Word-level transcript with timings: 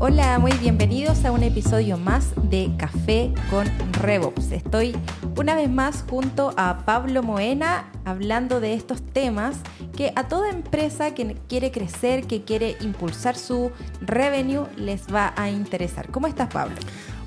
Hola, 0.00 0.38
muy 0.38 0.52
bienvenidos 0.52 1.24
a 1.24 1.32
un 1.32 1.42
episodio 1.42 1.98
más 1.98 2.30
de 2.44 2.70
Café 2.78 3.34
con 3.50 3.66
RevOps. 3.94 4.52
Estoy 4.52 4.96
una 5.36 5.56
vez 5.56 5.68
más 5.68 6.04
junto 6.08 6.54
a 6.56 6.84
Pablo 6.84 7.24
Moena 7.24 7.90
hablando 8.04 8.60
de 8.60 8.74
estos 8.74 9.02
temas 9.02 9.56
que 9.96 10.12
a 10.14 10.28
toda 10.28 10.50
empresa 10.50 11.14
que 11.14 11.36
quiere 11.48 11.72
crecer, 11.72 12.28
que 12.28 12.44
quiere 12.44 12.76
impulsar 12.80 13.36
su 13.36 13.72
revenue, 14.00 14.66
les 14.76 15.12
va 15.12 15.34
a 15.36 15.50
interesar. 15.50 16.08
¿Cómo 16.12 16.28
estás, 16.28 16.46
Pablo? 16.46 16.76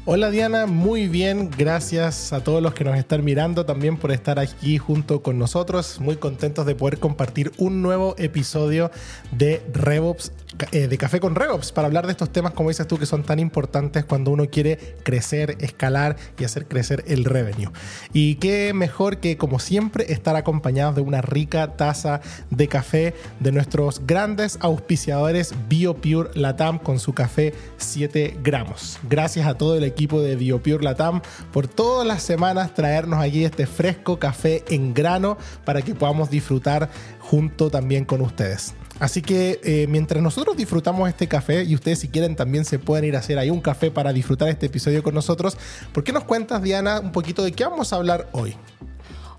Hola 0.04 0.32
Diana, 0.32 0.66
muy 0.66 1.08
bien, 1.08 1.52
gracias 1.56 2.34
a 2.34 2.44
todos 2.44 2.60
los 2.60 2.74
que 2.74 2.84
nos 2.84 2.98
están 2.98 3.24
mirando 3.24 3.68
también 3.68 3.98
por 3.98 4.12
estar 4.12 4.40
aquí 4.40 4.80
junto 4.80 5.22
con 5.22 5.38
nosotros, 5.38 6.00
muy 6.00 6.16
contentos 6.16 6.66
de 6.66 6.74
poder 6.74 6.98
compartir 6.98 7.52
un 7.60 7.84
nuevo 7.84 8.16
episodio 8.18 8.90
de 9.32 9.62
RevOps, 9.72 10.32
eh, 10.72 10.88
de 10.88 10.98
Café 10.98 11.20
con 11.20 11.36
RevOps, 11.36 11.72
para 11.72 11.86
hablar 11.86 12.08
de 12.08 12.14
estos 12.14 12.32
temas, 12.32 12.54
como 12.54 12.70
dices 12.70 12.88
tú, 12.88 12.98
que 12.98 13.06
son 13.06 13.22
tan 13.22 13.38
importantes 13.38 14.04
cuando 14.04 14.32
uno 14.32 14.48
quiere 14.50 14.96
crecer, 15.04 15.56
escalar 15.60 16.16
y 16.40 16.46
hacer 16.46 16.66
crecer 16.66 17.04
el 17.06 17.24
revenue. 17.24 17.72
Y 18.12 18.36
qué 18.36 18.74
mejor 18.74 19.18
que, 19.20 19.38
como 19.38 19.60
siempre, 19.60 20.12
estar 20.12 20.36
acompañados 20.36 20.96
de 20.96 21.02
una 21.02 21.22
rica 21.22 21.78
taza 21.78 22.22
de 22.50 22.68
café 22.68 23.14
de 23.40 23.52
nuestros 23.52 24.02
grandes 24.08 24.58
auspiciadores 24.62 25.54
BioPure 25.70 26.32
Latam 26.34 26.80
con 26.80 26.98
su 26.98 27.14
café 27.14 27.54
7 27.78 28.40
gramos. 28.42 28.98
Gracias 29.08 29.46
a 29.46 29.60
todo 29.60 29.78
el 29.78 29.91
equipo 29.92 30.22
de 30.22 30.36
BioPure 30.36 30.84
Latam 30.84 31.22
por 31.52 31.68
todas 31.68 32.08
las 32.08 32.24
semanas 32.24 32.74
traernos 32.74 33.20
aquí 33.20 33.46
este 33.46 33.68
fresco 33.68 34.20
café 34.20 34.64
en 34.70 34.94
grano 34.94 35.38
para 35.66 35.82
que 35.82 35.96
podamos 35.96 36.30
disfrutar 36.30 36.90
junto 37.20 37.70
también 37.70 38.06
con 38.06 38.22
ustedes. 38.22 38.74
Así 39.00 39.22
que 39.22 39.60
eh, 39.64 39.88
mientras 39.90 40.22
nosotros 40.22 40.56
disfrutamos 40.56 41.10
este 41.10 41.28
café 41.28 41.64
y 41.64 41.74
ustedes 41.74 42.00
si 42.00 42.08
quieren 42.08 42.36
también 42.36 42.66
se 42.66 42.78
pueden 42.78 43.06
ir 43.06 43.16
a 43.16 43.20
hacer 43.20 43.40
ahí 43.40 43.50
un 43.50 43.62
café 43.62 43.90
para 43.90 44.14
disfrutar 44.14 44.50
este 44.50 44.68
episodio 44.68 45.02
con 45.02 45.16
nosotros, 45.16 45.58
¿por 45.92 46.04
qué 46.04 46.12
nos 46.12 46.24
cuentas 46.24 46.62
Diana 46.62 47.00
un 47.00 47.12
poquito 47.12 47.44
de 47.44 47.52
qué 47.52 47.64
vamos 47.64 47.94
a 47.94 47.96
hablar 47.96 48.30
hoy? 48.32 48.56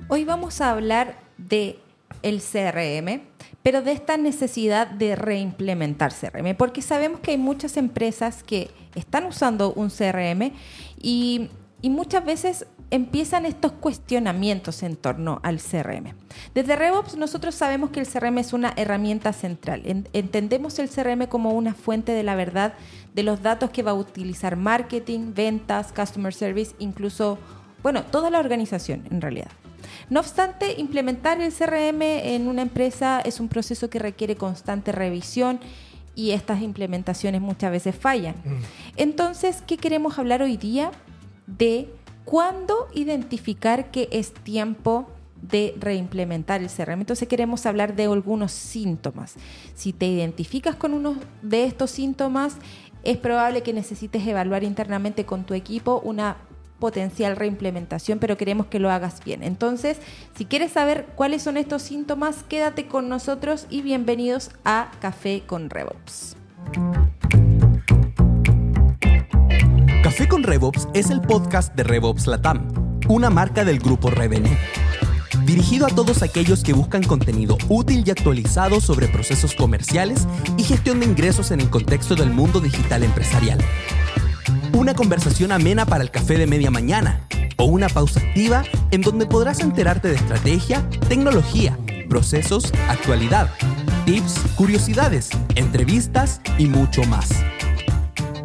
Hoy 0.09 0.25
vamos 0.25 0.61
a 0.61 0.71
hablar 0.71 1.17
de 1.39 1.79
el 2.23 2.41
CRM, 2.41 3.23
pero 3.63 3.83
de 3.83 3.93
esta 3.93 4.17
necesidad 4.17 4.89
de 4.89 5.17
reimplementar 5.17 6.13
CRM, 6.13 6.57
porque 6.57 6.83
sabemos 6.83 7.21
que 7.21 7.31
hay 7.31 7.39
muchas 7.39 7.77
empresas 7.77 8.43
que 8.43 8.71
están 8.95 9.27
usando 9.27 9.73
un 9.73 9.91
CRM 9.91 10.53
y, 11.01 11.51
muchas 11.83 12.25
veces 12.25 12.67
empiezan 12.91 13.45
estos 13.45 13.73
cuestionamientos 13.73 14.85
en 14.85 14.97
torno 14.97 15.41
al 15.43 15.59
CRM. 15.61 16.15
Desde 16.55 16.77
RevOps 16.77 17.17
nosotros 17.17 17.55
sabemos 17.55 17.91
que 17.91 18.01
el 18.01 18.07
CRM 18.07 18.39
es 18.39 18.53
una 18.53 18.73
herramienta 18.77 19.33
central. 19.33 19.83
Entendemos 20.13 20.79
el 20.79 20.89
CRM 20.89 21.27
como 21.27 21.51
una 21.51 21.75
fuente 21.75 22.13
de 22.13 22.23
la 22.23 22.37
verdad 22.37 22.75
de 23.15 23.25
los 23.25 23.43
datos 23.43 23.71
que 23.71 23.83
va 23.83 23.93
a 23.93 23.95
utilizar 23.95 24.57
marketing, 24.57 25.33
ventas, 25.35 25.93
customer 25.93 26.33
service, 26.33 26.75
incluso, 26.79 27.39
bueno, 27.83 28.05
toda 28.05 28.31
la 28.31 28.39
organización 28.39 29.03
en 29.11 29.21
realidad. 29.21 29.51
No 30.09 30.21
obstante, 30.21 30.75
implementar 30.79 31.41
el 31.41 31.53
CRM 31.53 32.03
en 32.03 32.49
una 32.49 32.63
empresa 32.63 33.21
es 33.25 33.41
un 33.41 33.49
proceso 33.49 33.91
que 33.91 33.99
requiere 33.99 34.37
constante 34.37 34.93
revisión 34.93 35.61
y 36.15 36.33
estas 36.33 36.63
implementaciones 36.63 37.41
muchas 37.41 37.71
veces 37.71 37.95
fallan. 37.95 38.35
Mm. 38.45 38.61
Entonces, 38.97 39.63
¿qué 39.67 39.77
queremos 39.77 40.19
hablar 40.19 40.43
hoy 40.43 40.57
día? 40.57 40.91
De 41.47 41.89
cuándo 42.25 42.89
identificar 42.95 43.91
que 43.91 44.09
es 44.13 44.33
tiempo 44.33 45.09
de 45.41 45.75
reimplementar 45.79 46.63
el 46.63 46.69
CRM. 46.69 47.01
Entonces 47.01 47.27
queremos 47.29 47.67
hablar 47.67 47.97
de 47.97 48.05
algunos 48.05 48.53
síntomas. 48.53 49.35
Si 49.75 49.93
te 49.93 50.07
identificas 50.07 50.77
con 50.77 50.95
uno 50.95 51.17
de 51.43 51.65
estos 51.65 51.91
síntomas, 51.91 52.57
es 53.03 53.17
probable 53.17 53.63
que 53.63 53.73
necesites 53.73 54.25
evaluar 54.27 54.63
internamente 54.63 55.25
con 55.25 55.45
tu 55.45 55.55
equipo 55.55 56.01
una 56.05 56.37
potencial 56.83 57.37
reimplementación, 57.37 58.19
pero 58.19 58.37
queremos 58.37 58.67
que 58.67 58.81
lo 58.81 58.91
hagas 58.91 59.23
bien. 59.25 59.45
Entonces, 59.45 59.99
si 60.37 60.47
quieres 60.47 60.73
saber 60.73 61.07
cuáles 61.15 61.41
son 61.41 61.57
estos 61.57 61.81
síntomas, 61.81 62.43
quédate 62.49 62.89
con 62.89 63.09
nosotros 63.09 63.69
y 63.71 63.83
bienvenidos 63.83 64.51
a 64.65 64.91
Café 64.99 65.45
con 65.47 65.71
RevOps. 65.71 66.37
Café 70.03 70.27
con 70.27 70.43
RevOps 70.43 70.89
es 70.93 71.11
el 71.11 71.21
podcast 71.21 71.73
de 71.77 71.85
RevOps 71.85 72.27
Latam, 72.27 72.67
una 73.09 73.31
marca 73.31 73.65
del 73.65 73.79
grupo 73.79 74.11
Revenue. 74.11 74.59
Dirigido 75.45 75.87
a 75.87 75.91
todos 75.91 76.25
aquellos 76.25 76.65
que 76.65 76.73
buscan 76.73 77.05
contenido 77.05 77.59
útil 77.69 78.03
y 78.05 78.11
actualizado 78.11 78.81
sobre 78.81 79.07
procesos 79.07 79.55
comerciales 79.55 80.27
y 80.57 80.65
gestión 80.65 80.99
de 80.99 81.07
ingresos 81.07 81.53
en 81.53 81.61
el 81.61 81.71
contexto 81.71 82.17
del 82.17 82.31
mundo 82.31 82.59
digital 82.59 83.05
empresarial 83.05 83.61
una 84.83 84.95
conversación 84.95 85.53
amena 85.53 85.87
para 85.87 86.03
el 86.03 86.11
café 86.11 86.37
de 86.37 86.49
media 86.49 86.69
mañana 86.69 87.25
o 87.57 87.67
una 87.67 87.89
pausa 87.89 88.19
activa 88.19 88.65
en 88.91 89.01
donde 89.01 89.27
podrás 89.27 89.61
enterarte 89.61 90.09
de 90.09 90.17
estrategia, 90.17 90.85
tecnología, 91.09 91.79
procesos, 92.09 92.73
actualidad, 92.89 93.49
tips, 94.07 94.41
curiosidades, 94.57 95.31
entrevistas 95.55 96.41
y 96.59 96.67
mucho 96.67 97.05
más. 97.05 97.29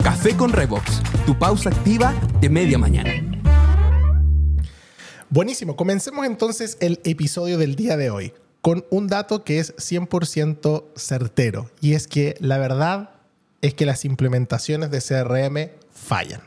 Café 0.03 0.37
con 0.37 0.51
Revox, 0.51 1.01
tu 1.25 1.39
pausa 1.39 1.71
activa 1.71 2.13
de 2.39 2.49
media 2.49 2.77
mañana. 2.77 3.09
Buenísimo, 5.31 5.75
comencemos 5.75 6.23
entonces 6.27 6.77
el 6.81 7.01
episodio 7.03 7.57
del 7.57 7.75
día 7.75 7.97
de 7.97 8.11
hoy 8.11 8.31
con 8.61 8.85
un 8.91 9.07
dato 9.07 9.43
que 9.43 9.57
es 9.57 9.75
100% 9.77 10.83
certero 10.95 11.71
y 11.81 11.93
es 11.93 12.07
que 12.07 12.35
la 12.39 12.59
verdad 12.59 13.09
es 13.63 13.73
que 13.73 13.87
las 13.87 14.05
implementaciones 14.05 14.91
de 14.91 15.01
CRM 15.01 15.86
fallan. 15.97 16.41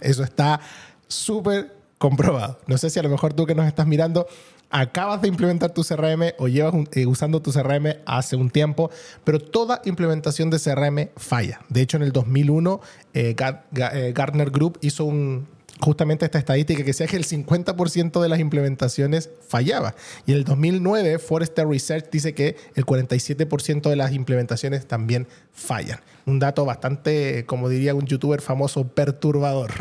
Eso 0.00 0.22
está 0.22 0.60
súper 1.08 1.76
comprobado. 1.98 2.58
No 2.66 2.78
sé 2.78 2.90
si 2.90 2.98
a 2.98 3.02
lo 3.02 3.08
mejor 3.08 3.34
tú 3.34 3.46
que 3.46 3.54
nos 3.54 3.66
estás 3.66 3.86
mirando 3.86 4.26
acabas 4.70 5.20
de 5.20 5.28
implementar 5.28 5.72
tu 5.72 5.82
CRM 5.82 6.32
o 6.38 6.48
llevas 6.48 6.74
eh, 6.92 7.06
usando 7.06 7.42
tu 7.42 7.52
CRM 7.52 7.96
hace 8.06 8.36
un 8.36 8.50
tiempo, 8.50 8.90
pero 9.24 9.40
toda 9.40 9.82
implementación 9.84 10.48
de 10.48 10.58
CRM 10.58 11.10
falla. 11.16 11.60
De 11.68 11.82
hecho, 11.82 11.96
en 11.96 12.04
el 12.04 12.12
2001, 12.12 12.80
eh, 13.12 13.34
eh, 13.74 14.12
Gartner 14.14 14.50
Group 14.50 14.78
hizo 14.80 15.04
un, 15.04 15.48
justamente 15.80 16.24
esta 16.24 16.38
estadística 16.38 16.80
que 16.80 16.86
decía 16.86 17.06
que 17.06 17.16
el 17.16 17.26
50% 17.26 18.20
de 18.20 18.28
las 18.28 18.40
implementaciones 18.40 19.30
fallaba. 19.46 19.94
Y 20.26 20.32
en 20.32 20.38
el 20.38 20.44
2009, 20.44 21.18
Forrester 21.18 21.66
Research 21.66 22.10
dice 22.10 22.34
que 22.34 22.56
el 22.74 22.84
47% 22.84 23.88
de 23.88 23.96
las 23.96 24.12
implementaciones 24.12 24.86
también 24.86 25.26
fallan. 25.52 26.00
Un 26.26 26.38
dato 26.38 26.64
bastante, 26.64 27.44
como 27.46 27.68
diría 27.68 27.94
un 27.94 28.06
youtuber 28.06 28.40
famoso, 28.40 28.86
perturbador. 28.88 29.72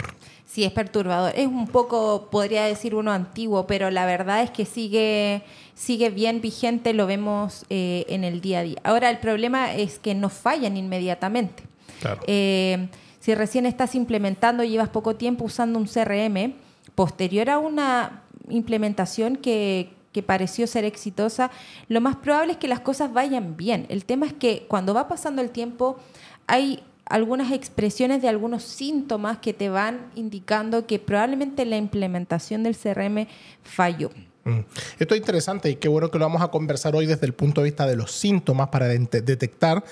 Sí, 0.46 0.64
es 0.64 0.72
perturbador. 0.72 1.34
Es 1.36 1.46
un 1.46 1.68
poco, 1.68 2.30
podría 2.32 2.66
decir 2.66 2.96
uno 2.96 3.12
antiguo, 3.12 3.68
pero 3.68 3.92
la 3.92 4.06
verdad 4.08 4.42
es 4.42 4.50
que 4.50 4.66
sigue, 4.66 5.44
sigue 5.76 6.10
bien 6.10 6.42
vigente, 6.42 6.94
lo 6.94 7.06
vemos 7.06 7.66
eh, 7.70 8.06
en 8.10 8.24
el 8.24 8.42
día 8.42 8.60
a 8.60 8.64
día. 8.64 8.78
Ahora, 8.84 9.12
el 9.12 9.20
problema 9.20 9.76
es 9.76 10.00
que 10.00 10.16
no 10.16 10.30
fallan 10.30 10.76
inmediatamente. 10.76 11.64
Claro. 12.02 12.22
Eh, 12.26 12.88
si 13.30 13.36
recién 13.36 13.68
estás 13.68 13.94
implementando 13.94 14.64
llevas 14.64 14.90
poco 14.90 15.16
tiempo 15.16 15.46
usando 15.46 15.78
un 15.78 15.86
CRM, 15.86 16.56
posterior 16.96 17.52
a 17.52 17.60
una 17.60 18.24
implementación 18.50 19.36
que, 19.36 19.94
pareció 20.26 20.66
ser 20.66 20.84
exitosa, 20.84 21.52
lo 21.90 22.02
más 22.02 22.16
probable 22.16 22.54
es 22.54 22.58
que 22.58 22.68
las 22.68 22.80
cosas 22.80 23.14
vayan 23.14 23.56
bien. 23.56 23.86
El 23.90 24.04
tema 24.04 24.26
es 24.26 24.34
que 24.34 24.66
cuando 24.68 24.96
va 24.96 25.08
pasando 25.08 25.44
el 25.44 25.52
tiempo 25.52 26.00
hay 26.48 26.82
algunas 27.06 27.52
expresiones 27.52 28.24
de 28.24 28.30
algunos 28.30 28.64
síntomas 28.64 29.38
que 29.38 29.54
te 29.54 29.70
van 29.70 30.10
indicando 30.16 30.88
que 30.88 30.98
probablemente 30.98 31.66
la 31.66 31.78
implementación 31.78 32.64
del 32.64 32.76
CRM 32.76 33.28
falló. 33.62 34.10
Mm. 34.50 34.66
Esto 35.00 35.14
es 35.14 35.20
interesante 35.20 35.70
y 35.70 35.76
qué 35.76 35.88
bueno 35.88 36.10
que 36.10 36.18
lo 36.18 36.26
vamos 36.26 36.42
a 36.42 36.50
conversar 36.50 36.96
hoy 36.96 37.06
desde 37.06 37.26
el 37.26 37.34
punto 37.34 37.62
de 37.62 37.66
vista 37.66 37.86
de 37.86 37.96
los 37.96 38.12
síntomas 38.12 38.70
para 38.70 38.88
detectar, 38.88 39.84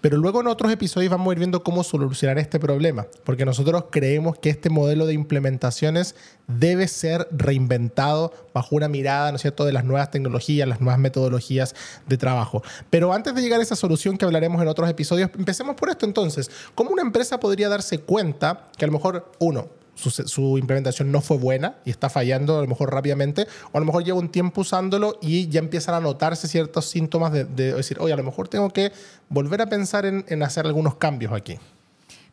pero 0.00 0.16
luego 0.16 0.40
en 0.40 0.46
otros 0.46 0.70
episodios 0.70 1.10
vamos 1.10 1.28
a 1.28 1.32
ir 1.32 1.38
viendo 1.38 1.62
cómo 1.62 1.82
solucionar 1.82 2.38
este 2.38 2.60
problema, 2.60 3.06
porque 3.24 3.44
nosotros 3.44 3.86
creemos 3.90 4.38
que 4.38 4.50
este 4.50 4.70
modelo 4.70 5.06
de 5.06 5.14
implementaciones 5.14 6.14
debe 6.46 6.88
ser 6.88 7.26
reinventado 7.30 8.32
bajo 8.52 8.76
una 8.76 8.88
mirada, 8.88 9.32
¿no 9.32 9.38
cierto?, 9.38 9.64
de 9.64 9.72
las 9.72 9.84
nuevas 9.84 10.10
tecnologías, 10.10 10.68
las 10.68 10.80
nuevas 10.80 10.98
metodologías 10.98 11.74
de 12.06 12.16
trabajo. 12.18 12.62
Pero 12.90 13.12
antes 13.12 13.34
de 13.34 13.42
llegar 13.42 13.60
a 13.60 13.62
esa 13.62 13.76
solución 13.76 14.16
que 14.16 14.24
hablaremos 14.24 14.60
en 14.60 14.68
otros 14.68 14.88
episodios, 14.88 15.30
empecemos 15.36 15.74
por 15.74 15.88
esto 15.88 16.06
entonces. 16.06 16.50
¿Cómo 16.74 16.90
una 16.90 17.02
empresa 17.02 17.40
podría 17.40 17.68
darse 17.68 17.98
cuenta 17.98 18.68
que 18.76 18.84
a 18.84 18.88
lo 18.88 18.92
mejor, 18.92 19.32
uno, 19.38 19.68
su, 19.94 20.58
implementación 20.58 21.10
no 21.12 21.20
fue 21.20 21.38
buena 21.38 21.76
y 21.84 21.90
está 21.90 22.08
fallando 22.08 22.58
a 22.58 22.62
lo 22.62 22.68
mejor 22.68 22.92
rápidamente, 22.92 23.46
o 23.72 23.76
a 23.76 23.80
lo 23.80 23.86
mejor 23.86 24.04
lleva 24.04 24.18
un 24.18 24.28
tiempo 24.28 24.62
usándolo 24.62 25.18
y 25.20 25.48
ya 25.48 25.60
empiezan 25.60 25.94
a 25.94 26.00
notarse 26.00 26.48
ciertos 26.48 26.86
síntomas 26.86 27.32
de, 27.32 27.44
decir, 27.44 27.98
oye, 28.00 28.12
a 28.12 28.16
lo 28.16 28.24
mejor 28.24 28.48
tengo 28.48 28.70
que 28.70 28.92
volver 29.28 29.62
a 29.62 29.66
pensar 29.66 30.06
en, 30.06 30.42
hacer 30.42 30.66
algunos 30.66 30.96
cambios 30.96 31.32
aquí. 31.32 31.58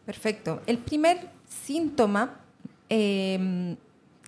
Perfecto. 0.05 0.61
El 0.65 0.79
primer 0.79 1.29
síntoma 1.65 2.39
em, 2.89 3.77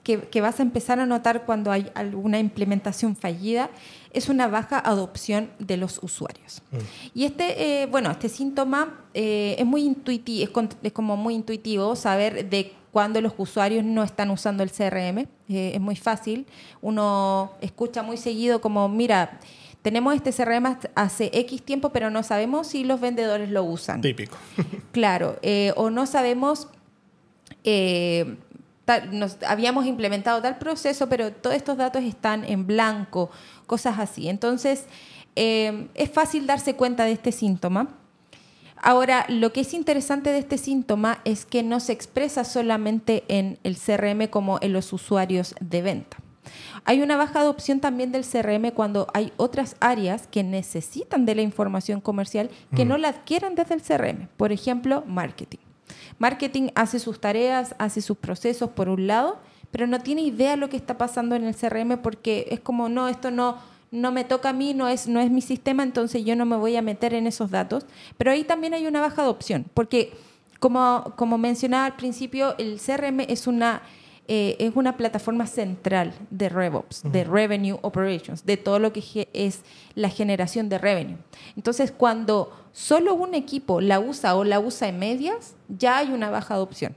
que, 0.04 0.42
vas 0.42 0.60
a 0.60 0.64
empezar 0.64 1.00
a 1.00 1.06
notar 1.06 1.46
cuando 1.46 1.72
hay 1.72 1.90
alguna 1.96 2.40
implementación 2.40 3.16
fallida 3.16 3.70
es 4.12 4.30
una 4.30 4.48
baja 4.48 4.78
adopción 4.78 5.50
de 5.60 5.78
los 5.78 6.02
usuarios. 6.04 6.62
Y 7.16 7.24
este, 7.26 7.84
eh, 7.84 7.86
bueno, 7.88 8.12
este 8.12 8.30
síntoma 8.30 9.00
eh, 9.14 9.56
es 9.58 9.66
muy 9.66 9.84
intuitivo, 9.84 10.50
es, 10.84 10.92
como 10.92 11.18
muy 11.18 11.36
intuitivo 11.36 11.96
saber 11.96 12.50
de 12.50 12.74
cuándo 12.94 13.20
los 13.20 13.34
usuarios 13.36 13.84
no 13.84 14.04
están 14.04 14.32
usando 14.32 14.64
el 14.64 14.72
CRM. 14.72 15.28
Eh, 15.50 15.72
es 15.74 15.82
muy 15.82 15.98
fácil. 15.98 16.48
Uno 16.82 17.52
escucha 17.60 18.04
muy 18.04 18.16
seguido 18.16 18.62
como, 18.62 18.88
mira, 18.88 19.40
tenemos 19.82 20.16
este 20.16 20.32
CRM 20.32 20.78
hace 20.96 21.30
X 21.34 21.64
tiempo, 21.64 21.90
pero 21.90 22.10
no 22.10 22.24
sabemos 22.24 22.68
si 22.68 22.86
los 22.86 23.02
vendedores 23.02 23.50
lo 23.50 23.66
usan. 23.66 24.00
Típico. 24.00 24.38
claro, 24.94 25.38
o 25.76 25.90
no 25.90 26.06
sabemos 26.06 26.70
nos, 29.12 29.38
habíamos 29.48 29.86
implementado 29.86 30.42
tal 30.42 30.58
proceso, 30.58 31.08
pero 31.08 31.32
todos 31.32 31.56
estos 31.56 31.78
datos 31.78 32.04
están 32.04 32.44
en 32.46 32.68
blanco, 32.68 33.30
cosas 33.66 34.00
así. 34.00 34.30
Entonces, 34.30 34.86
eh, 35.36 35.88
es 35.96 36.12
fácil 36.12 36.46
darse 36.46 36.76
cuenta 36.76 37.06
de 37.06 37.14
este 37.14 37.32
síntoma. 37.32 37.96
Ahora, 38.86 39.26
lo 39.30 39.54
que 39.54 39.62
es 39.62 39.74
interesante 39.74 40.32
de 40.32 40.40
este 40.40 40.58
síntoma 40.58 41.20
es 41.24 41.46
que 41.46 41.64
no 41.64 41.80
se 41.80 41.94
expresa 41.94 42.44
solamente 42.44 43.24
en 43.30 43.58
el 43.64 43.78
CRM 43.78 44.28
como 44.28 44.58
en 44.62 44.74
los 44.74 44.92
usuarios 44.92 45.56
de 45.62 45.82
venta. 45.82 46.18
Hay 46.84 47.02
una 47.02 47.16
baja 47.16 47.40
adopción 47.40 47.80
también 47.80 48.12
del 48.12 48.26
CRM 48.26 48.72
cuando 48.72 49.08
hay 49.14 49.32
otras 49.38 49.78
áreas 49.80 50.28
que 50.28 50.44
necesitan 50.44 51.26
de 51.26 51.34
la 51.34 51.42
información 51.44 52.02
comercial 52.02 52.50
que 52.76 52.84
mm. 52.84 52.88
no 52.90 52.98
la 52.98 53.08
adquieren 53.08 53.56
desde 53.56 53.76
el 53.76 53.82
CRM. 53.82 54.28
Por 54.36 54.52
ejemplo, 54.52 55.06
marketing. 55.08 55.60
Marketing 56.20 56.68
hace 56.76 57.00
sus 57.00 57.22
tareas, 57.22 57.76
hace 57.80 58.02
sus 58.02 58.18
procesos 58.18 58.72
por 58.72 58.90
un 58.90 59.08
lado, 59.08 59.40
pero 59.72 59.88
no 59.88 60.02
tiene 60.02 60.24
idea 60.24 60.58
lo 60.58 60.68
que 60.68 60.76
está 60.76 60.98
pasando 60.98 61.36
en 61.36 61.46
el 61.46 61.56
CRM 61.56 62.00
porque 62.02 62.48
es 62.52 62.60
como, 62.60 62.90
no, 62.90 63.08
esto 63.08 63.32
no, 63.32 63.60
no 63.94 64.12
me 64.12 64.24
toca 64.24 64.50
a 64.50 64.54
mí, 64.54 64.74
no 64.74 64.88
es, 64.88 65.08
no 65.08 65.20
es 65.20 65.30
mi 65.30 65.42
sistema, 65.42 65.84
entonces 65.84 66.26
yo 66.26 66.36
no 66.36 66.46
me 66.46 66.58
voy 66.58 66.76
a 66.76 66.82
meter 66.82 67.14
en 67.14 67.28
esos 67.28 67.52
datos. 67.52 67.86
Pero 68.18 68.32
ahí 68.32 68.44
también 68.44 68.74
hay 68.74 68.88
una 68.88 69.00
baja 69.00 69.22
adopción, 69.22 69.66
porque 69.74 70.12
como, 70.60 71.14
como 71.16 71.38
mencionaba 71.38 71.86
al 71.86 71.96
principio, 71.96 72.56
el 72.58 72.80
CRM 72.80 73.22
es 73.22 73.46
una 73.48 73.84
eh, 74.30 74.56
es 74.60 74.72
una 74.76 74.96
plataforma 74.96 75.46
central 75.48 76.14
de 76.30 76.48
RevOps, 76.48 77.04
de 77.04 77.26
Revenue 77.26 77.78
Operations, 77.82 78.46
de 78.46 78.56
todo 78.56 78.80
lo 78.80 78.94
que 78.94 79.28
es 79.34 79.64
la 79.96 80.08
generación 80.08 80.70
de 80.70 80.78
revenue. 80.78 81.18
Entonces, 81.58 81.92
cuando 81.92 82.50
solo 82.72 83.16
un 83.16 83.36
equipo 83.36 83.82
la 83.82 84.00
usa 84.00 84.36
o 84.36 84.46
la 84.46 84.62
usa 84.62 84.88
en 84.88 84.98
medias, 84.98 85.56
ya 85.68 85.98
hay 85.98 86.14
una 86.14 86.30
baja 86.30 86.54
adopción. 86.54 86.96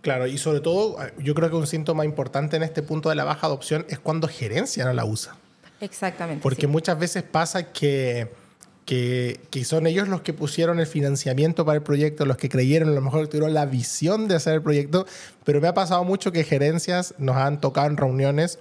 Claro, 0.00 0.26
y 0.26 0.38
sobre 0.38 0.60
todo, 0.60 0.96
yo 1.18 1.34
creo 1.34 1.50
que 1.50 1.56
un 1.56 1.66
síntoma 1.66 2.04
importante 2.04 2.56
en 2.56 2.62
este 2.62 2.82
punto 2.82 3.08
de 3.10 3.14
la 3.14 3.24
baja 3.24 3.46
adopción 3.46 3.84
es 3.88 3.98
cuando 3.98 4.28
gerencia 4.28 4.84
no 4.84 4.92
la 4.92 5.04
usa. 5.04 5.36
Exactamente. 5.80 6.42
Porque 6.42 6.66
muchas 6.66 6.98
veces 6.98 7.22
pasa 7.22 7.72
que 7.72 8.28
que, 8.90 9.64
son 9.64 9.86
ellos 9.86 10.08
los 10.08 10.22
que 10.22 10.32
pusieron 10.32 10.80
el 10.80 10.86
financiamiento 10.86 11.64
para 11.64 11.76
el 11.76 11.82
proyecto, 11.82 12.24
los 12.24 12.36
que 12.36 12.48
creyeron, 12.48 12.88
a 12.88 12.92
lo 12.92 13.00
mejor 13.00 13.28
tuvieron 13.28 13.54
la 13.54 13.64
visión 13.64 14.26
de 14.26 14.34
hacer 14.34 14.54
el 14.54 14.62
proyecto, 14.62 15.06
pero 15.44 15.60
me 15.60 15.68
ha 15.68 15.74
pasado 15.74 16.02
mucho 16.02 16.32
que 16.32 16.42
gerencias 16.42 17.14
nos 17.18 17.36
han 17.36 17.60
tocado 17.60 17.86
en 17.86 17.96
reuniones, 17.96 18.58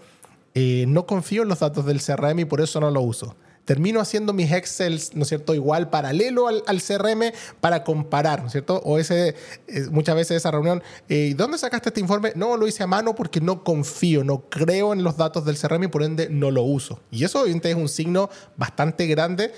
eh, 0.54 0.86
no 0.88 1.08
confío 1.08 1.42
en 1.42 1.50
los 1.50 1.60
datos 1.60 1.86
del 1.86 2.00
CRM 2.00 2.40
y 2.40 2.46
por 2.46 2.62
eso 2.62 2.80
no 2.80 2.92
lo 2.92 3.02
uso. 3.02 3.36
Termino 3.70 4.00
haciendo 4.00 4.34
mis 4.34 4.52
Excel, 4.52 5.00
¿no 5.14 5.22
es 5.22 5.28
cierto?, 5.28 5.54
igual 5.54 5.92
paralelo 5.92 6.48
al, 6.48 6.82
CRM 6.82 7.32
para 7.62 7.84
comparar, 7.84 8.42
¿no 8.42 8.48
es 8.48 8.54
cierto? 8.54 8.82
O 8.84 8.98
ese, 8.98 9.36
eh, 9.68 9.86
muchas 9.92 10.16
veces 10.16 10.38
esa 10.38 10.50
reunión, 10.50 10.82
eh, 11.08 11.36
¿dónde 11.38 11.60
sacaste 11.60 11.90
este 11.90 12.02
informe? 12.02 12.32
No, 12.34 12.58
lo 12.58 12.68
hice 12.68 12.82
a 12.82 12.88
mano 12.88 13.14
porque 13.14 13.42
no 13.42 13.64
confío, 13.64 14.24
no 14.24 14.50
creo 14.50 14.92
en 14.92 15.04
los 15.04 15.18
datos 15.18 15.46
del 15.46 15.56
CRM 15.56 15.84
y 15.84 15.88
por 15.88 16.02
ende 16.02 16.30
no 16.32 16.50
lo 16.50 16.64
uso. 16.64 17.00
Y 17.12 17.24
eso 17.24 17.44
obviamente 17.44 17.70
es 17.70 17.76
un 17.76 17.90
signo 17.90 18.32
bastante 18.58 19.06
grande 19.06 19.52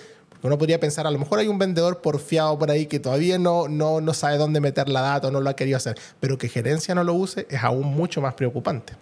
uno 0.43 0.57
podría 0.57 0.79
pensar, 0.79 1.07
a 1.07 1.11
lo 1.11 1.19
mejor 1.19 1.39
hay 1.39 1.47
un 1.47 1.57
vendedor 1.57 2.01
porfiado 2.01 2.59
por 2.59 2.69
ahí 2.69 2.87
que 2.87 2.99
todavía 2.99 3.37
no, 3.37 3.69
no, 3.69 4.01
no 4.01 4.13
sabe 4.13 4.37
dónde 4.37 4.59
meter 4.59 4.89
la 4.89 4.99
data 4.99 5.29
o 5.29 5.31
no 5.31 5.39
lo 5.39 5.49
ha 5.49 5.55
querido 5.55 5.77
hacer, 5.77 5.97
pero 6.19 6.37
que 6.37 6.49
gerencia 6.49 6.95
no 6.95 7.05
lo 7.05 7.13
use 7.13 7.47
es 7.49 7.63
aún 7.63 7.87
mucho 7.87 8.19
más 8.21 8.33
preocupante. 8.33 8.93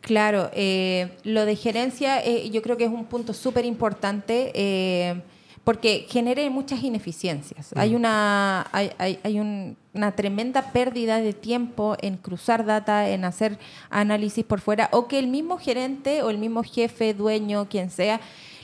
Claro, 0.00 0.50
eh, 0.54 1.16
lo 1.24 1.44
de 1.44 1.56
gerencia 1.56 2.24
eh, 2.24 2.50
yo 2.50 2.62
creo 2.62 2.76
que 2.76 2.84
es 2.84 2.90
un 2.90 3.04
punto 3.06 3.34
súper 3.34 3.64
importante 3.64 4.52
eh, 4.54 5.20
porque 5.64 6.06
genera 6.08 6.48
muchas 6.50 6.82
ineficiencias. 6.82 7.72
Mm. 7.74 7.78
Hay, 7.78 7.94
una, 7.94 8.66
hay, 8.72 8.90
hay, 8.98 9.18
hay 9.22 9.40
una 9.40 10.12
tremenda 10.12 10.72
pérdida 10.72 11.20
de 11.20 11.32
tiempo 11.32 11.96
en 12.00 12.16
cruzar 12.16 12.64
data, 12.64 13.08
en 13.08 13.24
hacer 13.24 13.58
análisis 13.90 14.44
por 14.44 14.60
fuera, 14.60 14.88
o 14.92 15.08
que 15.08 15.18
el 15.18 15.26
mismo 15.26 15.58
gerente 15.58 16.22
o 16.22 16.30
el 16.30 16.38
mismo 16.38 16.62
jefe, 16.62 17.12
dueño, 17.12 17.68
quien 17.68 17.90
sea, 17.90 18.20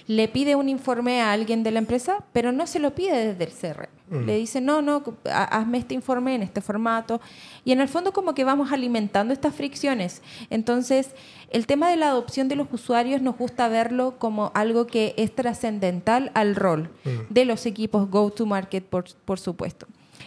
le 0.07 0.29
pide 0.29 0.55
un 0.55 0.69
informe 0.69 1.21
a 1.21 1.33
alguien 1.33 1.63
de 1.63 1.71
la 1.71 1.79
empresa, 1.79 2.25
pero 2.33 2.53
no 2.53 2.67
se 2.67 2.79
lo 2.79 2.95
pide 2.95 3.35
desde 3.35 3.45
el 3.45 3.75
CRM. 3.75 3.89
Mm. 4.21 4.27
Le 4.27 4.37
dice, 4.37 4.61
no, 4.61 4.83
no, 4.83 5.03
hazme 5.25 5.79
este 5.79 5.95
informe 5.95 6.35
en 6.35 6.43
este 6.43 6.61
formato. 6.61 7.21
Y 7.65 7.73
en 7.73 7.81
el 7.81 7.89
fondo 7.89 8.13
como 8.13 8.35
que 8.35 8.45
vamos 8.45 8.73
alimentando 8.73 9.33
estas 9.33 9.55
fricciones. 9.55 10.23
Entonces, 10.51 11.11
el 11.51 11.67
tema 11.67 11.91
de 11.91 11.97
la 11.97 12.09
adopción 12.09 12.49
de 12.49 12.57
los 12.57 12.69
usuarios 12.73 13.23
nos 13.23 13.37
gusta 13.37 13.69
verlo 13.69 14.17
como 14.19 14.53
algo 14.55 14.87
que 14.87 15.15
es 15.17 15.35
trascendental 15.35 16.31
al 16.35 16.57
rol 16.57 16.91
mm. 17.05 17.33
de 17.33 17.45
los 17.45 17.67
equipos 17.67 18.11
go-to-market, 18.11 18.85
por, 18.85 19.05
por 19.25 19.39
supuesto. 19.39 19.87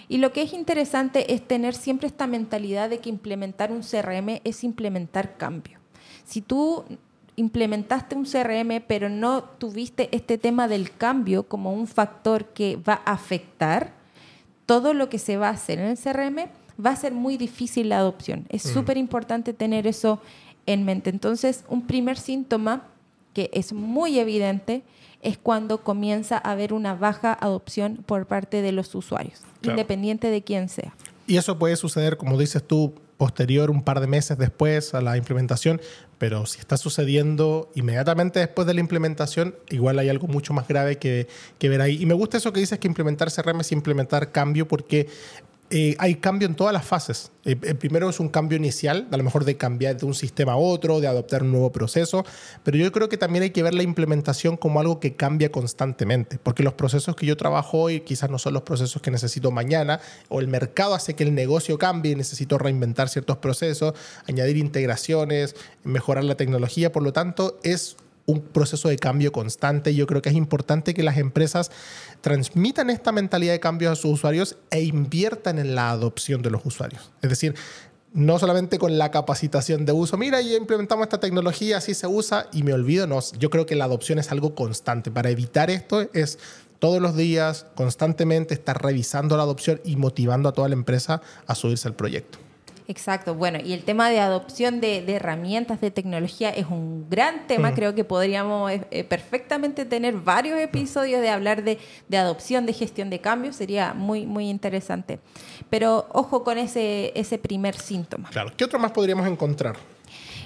Y 0.09 0.17
lo 0.17 0.31
que 0.31 0.41
es 0.41 0.53
interesante 0.53 1.33
es 1.33 1.45
tener 1.45 1.73
siempre 1.73 2.07
esta 2.07 2.27
mentalidad 2.27 2.89
de 2.89 2.99
que 2.99 3.09
implementar 3.09 3.71
un 3.71 3.81
CRM 3.81 4.41
es 4.43 4.63
implementar 4.63 5.37
cambio. 5.37 5.79
Si 6.23 6.41
tú 6.41 6.85
implementaste 7.37 8.15
un 8.15 8.25
CRM, 8.25 8.83
pero 8.85 9.09
no 9.09 9.43
tuviste 9.43 10.09
este 10.11 10.37
tema 10.37 10.67
del 10.67 10.91
cambio 10.91 11.43
como 11.43 11.71
un 11.71 11.87
factor 11.87 12.45
que 12.47 12.75
va 12.75 13.01
a 13.05 13.13
afectar 13.13 13.93
todo 14.65 14.93
lo 14.93 15.07
que 15.07 15.19
se 15.19 15.37
va 15.37 15.47
a 15.47 15.51
hacer 15.51 15.79
en 15.79 15.85
el 15.85 15.97
CRM, 15.97 16.49
va 16.83 16.89
a 16.89 16.95
ser 16.95 17.13
muy 17.13 17.37
difícil 17.37 17.89
la 17.89 17.99
adopción. 17.99 18.45
Es 18.49 18.65
mm. 18.65 18.73
súper 18.73 18.97
importante 18.97 19.53
tener 19.53 19.87
eso 19.87 20.19
en 20.65 20.83
mente. 20.83 21.09
Entonces, 21.09 21.63
un 21.69 21.87
primer 21.87 22.17
síntoma 22.17 22.87
que 23.33 23.49
es 23.53 23.71
muy 23.71 24.19
evidente 24.19 24.83
es 25.21 25.37
cuando 25.37 25.83
comienza 25.83 26.37
a 26.37 26.51
haber 26.51 26.73
una 26.73 26.95
baja 26.95 27.33
adopción 27.33 28.03
por 28.05 28.25
parte 28.25 28.61
de 28.61 28.71
los 28.71 28.93
usuarios, 28.95 29.41
independiente 29.61 30.29
de 30.29 30.41
quién 30.41 30.69
sea. 30.69 30.93
Y 31.27 31.37
eso 31.37 31.57
puede 31.57 31.75
suceder, 31.75 32.17
como 32.17 32.37
dices 32.37 32.65
tú, 32.65 32.93
posterior, 33.17 33.69
un 33.71 33.83
par 33.83 33.99
de 33.99 34.07
meses 34.07 34.37
después 34.37 34.93
a 34.93 35.01
la 35.01 35.17
implementación, 35.17 35.81
pero 36.17 36.45
si 36.45 36.59
está 36.59 36.77
sucediendo 36.77 37.71
inmediatamente 37.75 38.39
después 38.39 38.67
de 38.67 38.73
la 38.73 38.79
implementación, 38.79 39.55
igual 39.69 39.99
hay 39.99 40.09
algo 40.09 40.27
mucho 40.27 40.53
más 40.53 40.67
grave 40.67 40.97
que, 40.97 41.27
ver 41.61 41.81
ahí. 41.81 42.01
Y 42.01 42.05
me 42.05 42.13
gusta 42.13 42.37
eso 42.37 42.53
que 42.53 42.59
dices 42.59 42.79
que 42.79 42.87
implementar 42.87 43.31
CRM 43.31 43.61
es 43.61 43.71
implementar 43.71 44.31
cambio, 44.31 44.67
porque 44.67 45.09
eh, 45.69 45.95
hay 45.99 46.15
cambio 46.15 46.47
en 46.47 46.55
todas 46.55 46.71
las 46.71 46.85
fases. 46.85 47.31
Eh, 47.43 47.57
el 47.63 47.75
primero 47.75 48.09
es 48.09 48.21
un 48.21 48.29
cambio 48.29 48.57
inicial, 48.57 49.07
a 49.11 49.17
lo 49.17 49.23
mejor 49.23 49.43
de 49.43 49.57
cambiar 49.57 49.97
de 49.97 50.05
un 50.05 50.13
sistema 50.13 50.53
a 50.53 50.55
otro, 50.55 51.01
de 51.01 51.07
adoptar 51.07 51.43
un 51.43 51.51
nuevo 51.51 51.71
proceso, 51.73 52.25
pero 52.63 52.77
yo 52.77 52.89
creo 52.93 53.09
que 53.09 53.17
también 53.17 53.43
hay 53.43 53.49
que 53.49 53.63
ver 53.63 53.73
la 53.73 53.83
implementación 53.83 54.55
como 54.55 54.79
algo 54.79 55.01
que 55.01 55.15
cambia 55.15 55.51
constantemente, 55.51 56.39
porque 56.41 56.63
los 56.63 56.73
procesos 56.73 57.15
que 57.17 57.25
yo 57.25 57.35
trabajo 57.35 57.79
hoy 57.79 57.99
quizás 57.99 58.29
no 58.29 58.39
son 58.39 58.53
los 58.53 58.63
procesos 58.63 59.01
que 59.01 59.11
necesito 59.11 59.51
mañana, 59.51 59.99
o 60.29 60.39
el 60.39 60.47
mercado 60.47 60.95
hace 60.95 61.15
que 61.15 61.23
el 61.23 61.35
negocio 61.35 61.77
cambie 61.77 62.15
necesito 62.15 62.57
reinventar 62.57 63.09
ciertos 63.09 63.37
procesos, 63.37 63.93
añadir 64.25 64.55
integraciones, 64.55 65.55
mejorar 65.83 66.23
la 66.23 66.35
tecnología, 66.35 66.93
por 66.93 67.03
lo 67.03 67.11
tanto 67.11 67.59
es 67.63 67.97
un 68.27 68.41
proceso 68.41 68.89
de 68.89 68.97
cambio 68.97 69.31
constante. 69.31 69.95
Yo 69.95 70.05
creo 70.05 70.21
que 70.21 70.29
es 70.29 70.35
importante 70.35 70.93
que 70.93 71.01
las 71.01 71.17
empresas 71.17 71.71
transmitan 72.21 72.89
esta 72.89 73.11
mentalidad 73.11 73.53
de 73.53 73.59
cambio 73.59 73.89
a 73.89 73.95
sus 73.95 74.11
usuarios 74.11 74.57
e 74.69 74.83
inviertan 74.83 75.57
en 75.57 75.73
la 75.75 75.89
adopción 75.89 76.41
de 76.41 76.51
los 76.51 76.63
usuarios. 76.65 77.11
Es 77.21 77.29
decir, 77.29 77.55
no 78.13 78.37
solamente 78.37 78.79
con 78.79 78.97
la 78.97 79.11
capacitación 79.11 79.85
de 79.85 79.93
uso, 79.93 80.17
mira, 80.17 80.41
ya 80.41 80.57
implementamos 80.57 81.05
esta 81.05 81.19
tecnología, 81.19 81.77
así 81.77 81.93
se 81.93 82.07
usa 82.07 82.47
y 82.51 82.63
me 82.63 82.73
olvido, 82.73 83.07
no, 83.07 83.19
yo 83.39 83.49
creo 83.49 83.65
que 83.65 83.75
la 83.75 83.85
adopción 83.85 84.19
es 84.19 84.31
algo 84.31 84.55
constante. 84.55 85.09
Para 85.09 85.29
evitar 85.29 85.69
esto 85.69 86.07
es 86.13 86.37
todos 86.79 87.01
los 87.01 87.15
días, 87.15 87.65
constantemente 87.75 88.53
estar 88.53 88.81
revisando 88.81 89.37
la 89.37 89.43
adopción 89.43 89.79
y 89.85 89.95
motivando 89.95 90.49
a 90.49 90.53
toda 90.53 90.67
la 90.67 90.75
empresa 90.75 91.21
a 91.47 91.55
subirse 91.55 91.87
al 91.87 91.95
proyecto. 91.95 92.39
Exacto, 92.89 93.35
bueno, 93.35 93.59
y 93.63 93.73
el 93.73 93.83
tema 93.83 94.09
de 94.09 94.21
adopción 94.21 94.79
de, 94.79 95.03
herramientas 95.13 95.81
de 95.81 95.91
tecnología 95.91 96.49
es 96.51 96.67
un 96.67 97.09
gran 97.09 97.45
tema, 97.45 97.71
mm. 97.71 97.75
creo 97.75 97.95
que 97.95 98.05
podríamos 98.05 98.71
eh, 98.71 98.81
eh, 98.91 99.03
perfectamente 99.03 99.83
tener 99.83 100.15
varios 100.15 100.57
episodios 100.57 101.19
de 101.19 101.29
hablar 101.29 101.63
de, 101.63 101.79
adopción, 102.17 102.65
de 102.65 102.71
gestión 102.71 103.09
de 103.09 103.19
cambios, 103.19 103.57
sería 103.57 103.93
muy, 103.93 104.25
muy 104.25 104.49
interesante. 104.49 105.19
Pero 105.69 106.07
ojo 106.13 106.45
con 106.45 106.57
ese, 106.57 107.11
ese 107.13 107.37
primer 107.37 107.75
síntoma. 107.75 108.29
Claro, 108.29 108.53
¿qué 108.55 108.63
otro 108.63 108.79
más 108.79 108.91
podríamos 108.91 109.27
encontrar? 109.27 109.75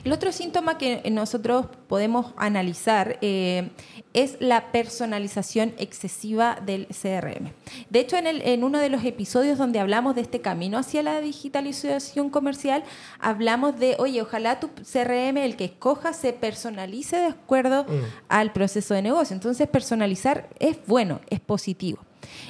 El 0.04 0.12
otro 0.12 0.32
síntoma 0.32 0.80
que 0.80 1.08
nosotros 1.12 1.68
podemos 1.88 2.34
analizar 2.38 3.20
eh, 3.22 3.70
es 4.14 4.38
la 4.40 4.72
personalización 4.72 5.74
excesiva 5.78 6.58
del 6.66 6.88
CRM. 6.88 7.54
De 7.90 8.00
hecho, 8.00 8.18
en, 8.18 8.28
en, 8.28 8.64
uno 8.64 8.80
de 8.80 8.90
los 8.90 9.06
episodios 9.06 9.58
donde 9.58 9.80
hablamos 9.80 10.16
de 10.16 10.22
este 10.22 10.42
camino 10.42 10.78
hacia 10.78 11.02
la 11.02 11.22
digitalización 11.22 12.30
comercial, 12.30 12.84
hablamos 13.20 13.80
de, 13.80 13.96
oye, 14.00 14.22
ojalá 14.22 14.60
tu 14.60 14.70
CRM, 14.70 15.38
el 15.38 15.56
que 15.56 15.66
escojas, 15.66 16.18
se 16.18 16.34
personalice 16.34 17.18
de 17.18 17.28
acuerdo 17.28 17.86
mm. 17.86 18.04
al 18.30 18.52
proceso 18.52 18.94
de 18.94 19.02
negocio. 19.02 19.34
Entonces, 19.34 19.68
personalizar 19.70 20.50
es 20.60 20.78
bueno, 20.88 21.22
es 21.30 21.40
positivo. 21.40 22.00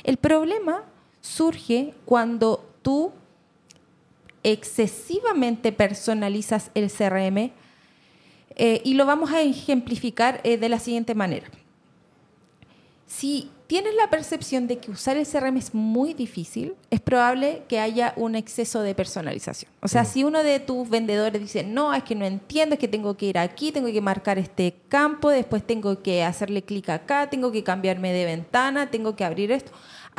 El 0.04 0.18
problema 0.18 0.84
surge 1.22 1.94
cuando 2.06 2.68
tú 2.82 3.14
excesivamente 4.44 5.72
personalizas 5.72 6.72
el 6.74 6.92
CRM 6.92 7.52
eh, 8.64 8.80
y 8.86 8.94
lo 8.94 9.08
vamos 9.08 9.32
a 9.32 9.42
ejemplificar 9.42 10.40
eh, 10.44 10.56
de 10.56 10.70
la 10.70 10.78
siguiente 10.78 11.16
manera. 11.16 11.48
Si 13.08 13.50
tienes 13.66 13.96
la 13.96 14.08
percepción 14.12 14.68
de 14.68 14.78
que 14.78 14.92
usar 14.92 15.18
el 15.18 15.26
CRM 15.26 15.58
es 15.58 15.74
muy 15.74 16.14
difícil, 16.14 16.76
es 16.92 17.00
probable 17.00 17.64
que 17.68 17.80
haya 17.80 18.14
un 18.18 18.36
exceso 18.36 18.84
de 18.84 18.94
personalización. 18.94 19.72
O 19.82 19.88
sea, 19.88 20.06
si 20.06 20.24
uno 20.24 20.44
de 20.44 20.60
tus 20.60 20.88
vendedores 20.88 21.42
dice, 21.42 21.64
no, 21.64 21.92
es 21.92 22.04
que 22.04 22.14
no 22.14 22.24
entiendo, 22.24 22.76
es 22.76 22.80
que 22.80 22.88
tengo 22.88 23.18
que 23.18 23.26
ir 23.26 23.40
aquí, 23.40 23.72
tengo 23.72 23.92
que 23.92 24.00
marcar 24.00 24.38
este 24.38 24.76
campo, 24.90 25.32
después 25.32 25.66
tengo 25.66 26.04
que 26.04 26.24
hacerle 26.24 26.62
clic 26.62 26.88
acá, 26.90 27.32
tengo 27.32 27.52
que 27.52 27.64
cambiarme 27.64 28.14
de 28.14 28.26
ventana, 28.26 28.92
tengo 28.92 29.16
que 29.16 29.26
abrir 29.26 29.52
esto 29.52 29.72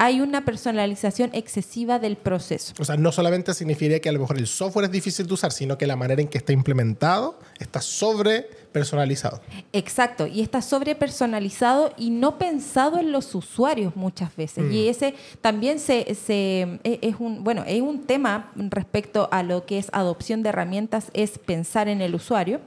hay 0.03 0.21
una 0.21 0.45
personalización 0.45 1.31
excesiva 1.33 2.01
del 2.01 2.17
proceso. 2.17 2.75
O 2.81 2.85
sea, 2.85 2.97
no 2.97 3.13
solamente 3.13 3.55
significaría 3.55 4.01
que 4.01 4.09
a 4.09 4.13
lo 4.13 4.19
mejor 4.19 4.37
el 4.37 4.49
software 4.49 4.87
es 4.87 4.91
difícil 4.91 5.29
de 5.29 5.35
usar, 5.35 5.53
sino 5.53 5.79
que 5.79 5.87
la 5.87 5.95
manera 5.95 6.21
en 6.21 6.27
que 6.27 6.39
está 6.39 6.53
implementado 6.53 7.39
está 7.61 7.81
sobre 7.81 8.49
personalizado. 8.73 9.41
Exacto, 9.73 10.27
y 10.27 10.41
está 10.41 10.61
sobre 10.61 10.97
personalizado 10.97 11.95
y 11.97 12.11
no 12.11 12.37
pensado 12.37 12.99
en 12.99 13.13
los 13.13 13.33
usuarios 13.37 13.95
muchas 13.95 14.35
veces. 14.35 14.65
Y 14.73 14.87
mm. 14.87 14.91
ese 14.91 15.15
también 15.41 15.79
se, 15.79 16.01
e, 16.01 16.79
es 16.83 17.15
un 17.21 17.45
bueno, 17.45 17.63
es 17.65 17.81
un 17.81 18.03
tema 18.03 18.51
respecto 18.57 19.29
a 19.31 19.45
lo 19.45 19.67
que 19.67 19.79
es 19.79 19.87
adopción 19.93 20.43
de 20.43 20.49
herramientas, 20.49 21.13
es 21.15 21.39
pensar 21.39 21.87
en 21.87 22.01
el 22.01 22.17
usuario. 22.17 22.61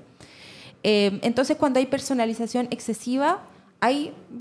Eh, 0.84 1.20
entonces, 1.22 1.58
cuando 1.58 1.80
hay 1.80 1.88
personalización 1.88 2.70
excesiva, 2.72 3.42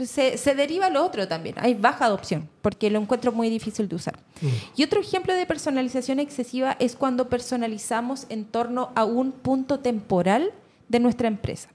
se, 0.04 0.54
deriva 0.54 0.90
lo 0.90 1.04
otro 1.04 1.28
también. 1.28 1.56
Hay 1.58 1.74
baja 1.74 2.06
adopción, 2.06 2.48
porque 2.62 2.90
lo 2.90 3.00
encuentro 3.00 3.32
muy 3.32 3.50
difícil 3.50 3.88
de 3.88 3.96
usar. 3.96 4.18
Mm. 4.40 4.46
Y 4.76 4.84
otro 4.84 5.00
ejemplo 5.00 5.34
de 5.34 5.46
personalización 5.46 6.20
excesiva 6.20 6.76
es 6.78 6.96
cuando 6.96 7.28
personalizamos 7.28 8.26
en 8.28 8.44
torno 8.44 8.90
a 8.94 9.04
un 9.04 9.32
punto 9.32 9.80
temporal 9.80 10.52
de 10.88 11.00
nuestra 11.00 11.28
empresa. 11.28 11.68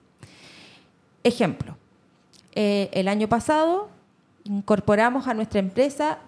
Ejemplo, 1.23 1.77
eh, 2.55 2.89
el 2.93 3.07
año 3.07 3.27
pasado 3.27 3.89
incorporamos 4.45 5.27
a 5.27 5.33
nuestra 5.33 5.59
empresa 5.59 6.19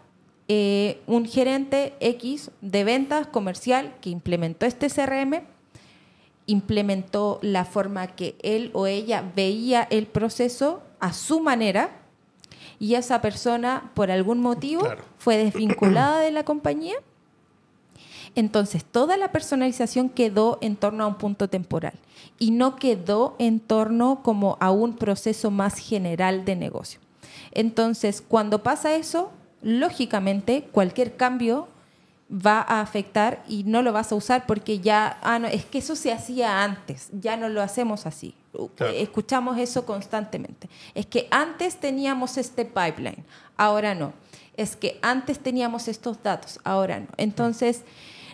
eh, 0.48 1.02
un 1.08 1.26
gerente 1.26 1.94
X 2.00 2.52
de 2.62 2.84
ventas 2.84 3.28
comercial 3.28 3.96
que 4.02 4.10
implementó 4.10 4.66
este 4.66 4.90
CRM 4.90 5.42
implementó 6.46 7.40
la 7.42 7.66
forma 7.66 8.08
que 8.08 8.36
él 8.42 8.72
o 8.74 8.88
ella 8.88 9.24
veía 9.36 9.88
el 9.90 10.08
proceso 10.08 10.82
a 11.02 11.12
su 11.14 11.42
manera 11.42 11.92
y 12.80 12.96
esa 12.96 13.22
persona 13.22 13.92
por 13.94 14.10
algún 14.10 14.40
motivo 14.40 14.88
fue 15.18 15.38
desvinculada 15.38 16.22
de 16.22 16.32
la 16.32 16.44
compañía. 16.44 16.96
Entonces, 18.34 18.86
toda 18.86 19.18
la 19.18 19.32
personalización 19.32 20.10
quedó 20.10 20.58
en 20.62 20.78
torno 20.78 21.04
a 21.04 21.08
un 21.08 21.16
punto 21.16 21.50
temporal 21.50 21.94
y 22.40 22.52
no 22.52 22.78
quedó 22.78 23.36
en 23.40 23.60
torno 23.60 24.22
como 24.24 24.58
a 24.62 24.72
un 24.72 24.96
proceso 24.96 25.52
más 25.52 25.78
general 25.78 26.46
de 26.46 26.56
negocio. 26.56 27.02
Entonces, 27.52 28.24
cuando 28.26 28.64
pasa 28.64 28.96
eso, 28.96 29.32
lógicamente 29.62 30.68
cualquier 30.72 31.16
cambio 31.18 31.68
va 32.32 32.62
a 32.62 32.82
afectar 32.82 33.44
y 33.48 33.64
no 33.66 33.82
lo 33.82 33.92
vas 33.92 34.12
a 34.12 34.16
usar 34.16 34.46
porque 34.48 34.80
ya, 34.80 35.20
ah, 35.22 35.38
no, 35.38 35.48
es 35.48 35.66
que 35.66 35.80
eso 35.80 35.96
se 35.96 36.14
hacía 36.14 36.64
antes, 36.64 37.10
ya 37.12 37.36
no 37.36 37.50
lo 37.50 37.62
hacemos 37.62 38.06
así. 38.06 38.34
Escuchamos 38.96 39.58
eso 39.58 39.86
constantemente. 39.86 40.70
Es 40.94 41.06
que 41.06 41.28
antes 41.32 41.78
teníamos 41.78 42.38
este 42.38 42.66
pipeline, 42.66 43.24
ahora 43.58 43.96
no. 43.96 44.14
Es 44.58 44.76
que 44.76 45.00
antes 45.02 45.40
teníamos 45.40 45.88
estos 45.88 46.22
datos, 46.22 46.60
ahora 46.64 47.00
no. 47.00 47.08
Entonces, 47.18 47.84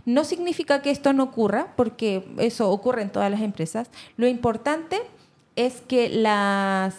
no 0.06 0.24
significa 0.24 0.82
que 0.82 0.90
esto 0.90 1.14
no 1.14 1.24
ocurra, 1.24 1.74
porque 1.76 2.28
eso 2.38 2.72
ocurre 2.72 3.02
en 3.02 3.12
todas 3.12 3.30
las 3.30 3.42
empresas. 3.42 3.90
Lo 4.16 4.28
importante 4.28 5.02
es 5.56 5.82
que 5.82 6.10
las 6.10 6.96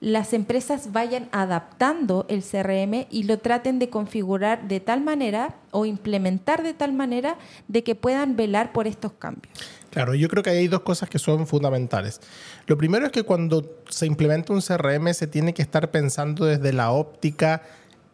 las 0.00 0.32
empresas 0.32 0.92
vayan 0.92 1.28
adaptando 1.32 2.26
el 2.28 2.42
CRM 2.42 3.06
y 3.10 3.24
lo 3.24 3.38
traten 3.38 3.78
de 3.78 3.90
configurar 3.90 4.68
de 4.68 4.80
tal 4.80 5.00
manera 5.00 5.56
o 5.70 5.86
implementar 5.86 6.62
de 6.62 6.74
tal 6.74 6.92
manera 6.92 7.36
de 7.66 7.82
que 7.82 7.94
puedan 7.94 8.36
velar 8.36 8.72
por 8.72 8.86
estos 8.86 9.12
cambios. 9.12 9.52
Claro, 9.90 10.14
yo 10.14 10.28
creo 10.28 10.42
que 10.42 10.50
hay 10.50 10.68
dos 10.68 10.82
cosas 10.82 11.08
que 11.08 11.18
son 11.18 11.46
fundamentales. 11.46 12.20
Lo 12.66 12.76
primero 12.76 13.06
es 13.06 13.12
que 13.12 13.22
cuando 13.22 13.78
se 13.88 14.06
implementa 14.06 14.52
un 14.52 14.60
CRM 14.60 15.12
se 15.14 15.26
tiene 15.26 15.54
que 15.54 15.62
estar 15.62 15.90
pensando 15.90 16.44
desde 16.44 16.72
la 16.72 16.92
óptica 16.92 17.62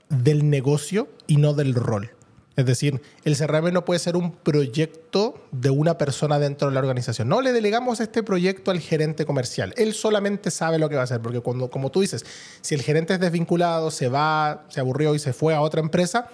del 0.08 0.48
negocio 0.48 1.08
y 1.26 1.36
no 1.36 1.52
del 1.52 1.74
rol. 1.74 2.10
Es 2.56 2.66
decir, 2.66 3.02
el 3.24 3.36
CRM 3.36 3.72
no 3.72 3.84
puede 3.84 3.98
ser 3.98 4.16
un 4.16 4.30
proyecto 4.30 5.34
de 5.50 5.70
una 5.70 5.98
persona 5.98 6.38
dentro 6.38 6.68
de 6.68 6.74
la 6.74 6.80
organización. 6.80 7.28
No 7.28 7.40
le 7.40 7.52
delegamos 7.52 7.98
este 7.98 8.22
proyecto 8.22 8.70
al 8.70 8.78
gerente 8.78 9.26
comercial. 9.26 9.74
Él 9.76 9.92
solamente 9.92 10.52
sabe 10.52 10.78
lo 10.78 10.88
que 10.88 10.94
va 10.94 11.00
a 11.00 11.04
hacer, 11.04 11.20
porque 11.20 11.40
cuando, 11.40 11.68
como 11.68 11.90
tú 11.90 12.00
dices, 12.00 12.24
si 12.60 12.76
el 12.76 12.82
gerente 12.82 13.14
es 13.14 13.20
desvinculado, 13.20 13.90
se 13.90 14.08
va, 14.08 14.66
se 14.68 14.78
aburrió 14.78 15.16
y 15.16 15.18
se 15.18 15.32
fue 15.32 15.52
a 15.54 15.60
otra 15.60 15.80
empresa, 15.80 16.28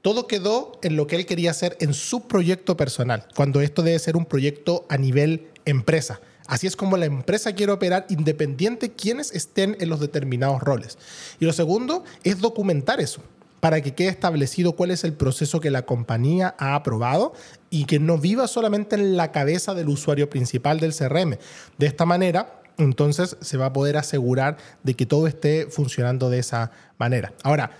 todo 0.00 0.28
quedó 0.28 0.78
en 0.82 0.96
lo 0.96 1.08
que 1.08 1.16
él 1.16 1.26
quería 1.26 1.50
hacer 1.50 1.76
en 1.80 1.92
su 1.92 2.28
proyecto 2.28 2.76
personal, 2.76 3.26
cuando 3.34 3.60
esto 3.60 3.82
debe 3.82 3.98
ser 3.98 4.16
un 4.16 4.26
proyecto 4.26 4.86
a 4.88 4.96
nivel 4.96 5.48
empresa. 5.64 6.20
Así 6.46 6.66
es 6.66 6.76
como 6.76 6.98
la 6.98 7.06
empresa 7.06 7.54
quiere 7.54 7.72
operar 7.72 8.06
independiente 8.10 8.92
quienes 8.92 9.32
estén 9.32 9.76
en 9.80 9.88
los 9.88 9.98
determinados 9.98 10.60
roles. 10.60 10.98
Y 11.40 11.46
lo 11.46 11.54
segundo 11.54 12.04
es 12.22 12.38
documentar 12.38 13.00
eso 13.00 13.22
para 13.64 13.80
que 13.80 13.94
quede 13.94 14.08
establecido 14.08 14.76
cuál 14.76 14.90
es 14.90 15.04
el 15.04 15.14
proceso 15.14 15.58
que 15.58 15.70
la 15.70 15.86
compañía 15.86 16.54
ha 16.58 16.74
aprobado 16.74 17.32
y 17.70 17.86
que 17.86 17.98
no 17.98 18.18
viva 18.18 18.46
solamente 18.46 18.94
en 18.94 19.16
la 19.16 19.32
cabeza 19.32 19.72
del 19.72 19.88
usuario 19.88 20.28
principal 20.28 20.80
del 20.80 20.94
CRM. 20.94 21.38
De 21.78 21.86
esta 21.86 22.04
manera, 22.04 22.60
entonces 22.76 23.38
se 23.40 23.56
va 23.56 23.64
a 23.64 23.72
poder 23.72 23.96
asegurar 23.96 24.58
de 24.82 24.92
que 24.92 25.06
todo 25.06 25.26
esté 25.26 25.68
funcionando 25.70 26.28
de 26.28 26.40
esa 26.40 26.72
manera. 26.98 27.32
Ahora, 27.42 27.70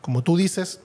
como 0.00 0.22
tú 0.22 0.36
dices, 0.36 0.78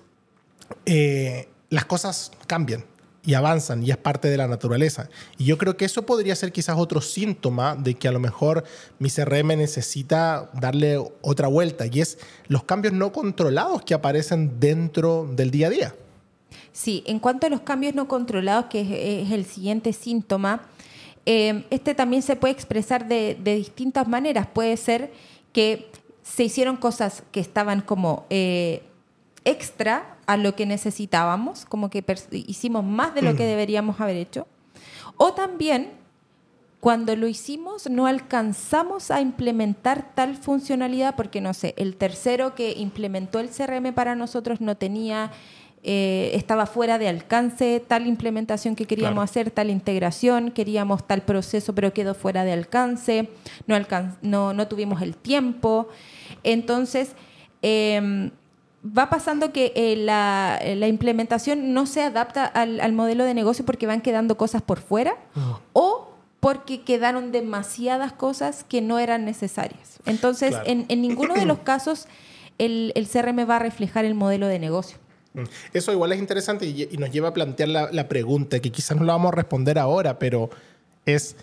eh, 0.88 1.50
las 1.70 1.86
cosas 1.86 2.32
cambian 2.48 2.84
y 3.28 3.34
avanzan 3.34 3.84
y 3.84 3.92
es 3.92 3.98
parte 3.98 4.30
de 4.30 4.38
la 4.38 4.48
naturaleza. 4.48 5.10
Y 5.38 5.44
yo 5.44 5.58
creo 5.58 5.76
que 5.76 5.84
eso 5.84 6.06
podría 6.06 6.34
ser 6.34 6.54
quizás 6.54 6.78
otro 6.80 7.02
síntoma 7.02 7.76
de 7.76 7.94
que 7.94 8.08
a 8.08 8.12
lo 8.14 8.20
mejor 8.20 8.64
mi 9.00 9.10
CRM 9.10 9.50
necesita 9.50 10.50
darle 10.54 10.98
otra 11.22 11.50
vuelta 11.50 11.86
y 11.86 12.00
es 12.00 12.20
los 12.48 12.64
cambios 12.64 12.94
no 12.94 13.12
controlados 13.12 13.82
que 13.82 13.94
aparecen 13.94 14.62
dentro 14.62 15.30
del 15.30 15.52
día 15.52 15.68
a 15.68 15.70
día. 15.70 15.96
Sí, 16.72 17.04
en 17.06 17.20
cuanto 17.20 17.48
a 17.48 17.50
los 17.50 17.60
cambios 17.62 17.94
no 17.96 18.08
controlados, 18.08 18.68
que 18.68 19.24
es, 19.24 19.32
el 19.32 19.46
siguiente 19.46 19.92
síntoma, 19.92 20.62
eh, 21.26 21.66
este 21.70 21.96
también 21.96 22.22
se 22.22 22.38
puede 22.38 22.54
expresar 22.54 23.10
de, 23.10 23.36
distintas 23.44 24.08
maneras. 24.08 24.48
Puede 24.48 24.78
ser 24.78 25.12
que 25.52 25.92
se 26.24 26.46
hicieron 26.46 26.78
cosas 26.78 27.24
que 27.34 27.42
estaban 27.42 27.82
como 27.82 28.26
eh, 28.30 28.84
extra 29.48 30.18
a 30.26 30.36
lo 30.36 30.56
que 30.56 30.66
necesitábamos, 30.66 31.66
como 31.66 31.90
que 31.90 32.04
hicimos 32.32 32.84
más 32.84 33.16
de 33.16 33.22
lo 33.22 33.36
que 33.36 33.46
mm. 33.46 33.48
deberíamos 33.48 34.02
haber 34.02 34.18
hecho. 34.18 34.46
O 35.16 35.34
también, 35.34 35.92
cuando 36.82 37.16
lo 37.16 37.28
hicimos, 37.28 37.90
no 37.90 38.08
alcanzamos 38.08 39.10
a 39.10 39.22
implementar 39.22 40.14
tal 40.16 40.36
funcionalidad 40.36 41.16
porque, 41.16 41.40
no 41.40 41.54
sé, 41.54 41.74
el 41.78 41.96
tercero 41.96 42.56
que 42.56 42.74
implementó 42.74 43.40
el 43.40 43.50
CRM 43.50 43.94
para 43.94 44.16
nosotros 44.16 44.60
no 44.60 44.76
tenía, 44.76 45.32
eh, 45.82 46.32
estaba 46.34 46.66
fuera 46.66 46.98
de 46.98 47.08
alcance 47.08 47.82
tal 47.88 48.06
implementación 48.06 48.76
que 48.76 48.84
queríamos 48.84 49.24
hacer, 49.24 49.50
tal 49.50 49.70
integración, 49.70 50.52
queríamos 50.52 51.08
tal 51.08 51.22
proceso, 51.22 51.74
pero 51.74 51.94
quedó 51.94 52.16
fuera 52.16 52.44
de 52.44 52.52
alcance, 52.52 53.30
no, 53.66 53.78
no, 54.22 54.54
no 54.54 54.68
tuvimos 54.68 55.02
el 55.02 55.16
tiempo. 55.16 55.88
Entonces, 56.44 57.14
eh, 57.62 58.30
va 58.98 59.10
pasando 59.10 59.52
que 59.52 59.74
eh, 59.76 59.96
la, 59.98 60.60
implementación 60.88 61.74
no 61.74 61.86
se 61.86 62.04
adapta 62.04 62.46
al, 62.46 62.94
modelo 62.94 63.24
de 63.26 63.34
negocio 63.34 63.66
porque 63.66 63.88
van 63.88 64.02
quedando 64.02 64.38
cosas 64.38 64.62
por 64.62 64.80
fuera 64.80 65.16
o 65.74 66.14
porque 66.40 66.82
quedaron 66.82 67.32
demasiadas 67.32 68.14
cosas 68.14 68.64
que 68.64 68.82
no 68.82 69.00
eran 69.00 69.26
necesarias. 69.26 70.00
Entonces, 70.06 70.56
en, 70.66 70.86
ninguno 71.02 71.34
de 71.34 71.46
los 71.46 71.60
casos 71.64 72.08
el, 72.58 72.92
el, 72.96 73.08
CRM 73.08 73.50
va 73.50 73.58
a 73.58 73.60
reflejar 73.60 74.06
el 74.06 74.16
modelo 74.16 74.48
de 74.48 74.60
negocio. 74.60 74.98
Mm. 75.34 75.44
Eso 75.74 75.92
igual 75.92 76.12
es 76.14 76.20
interesante 76.20 76.66
y, 76.66 76.98
nos 76.98 77.12
lleva 77.12 77.30
a 77.30 77.34
plantear 77.34 77.70
la, 77.70 77.92
la 77.92 78.08
pregunta, 78.08 78.60
que 78.60 78.72
quizás 78.72 78.98
no 78.98 79.04
la 79.04 79.14
vamos 79.14 79.34
a 79.34 79.36
responder 79.36 79.78
ahora, 79.78 80.20
pero 80.20 80.50
es 81.06 81.36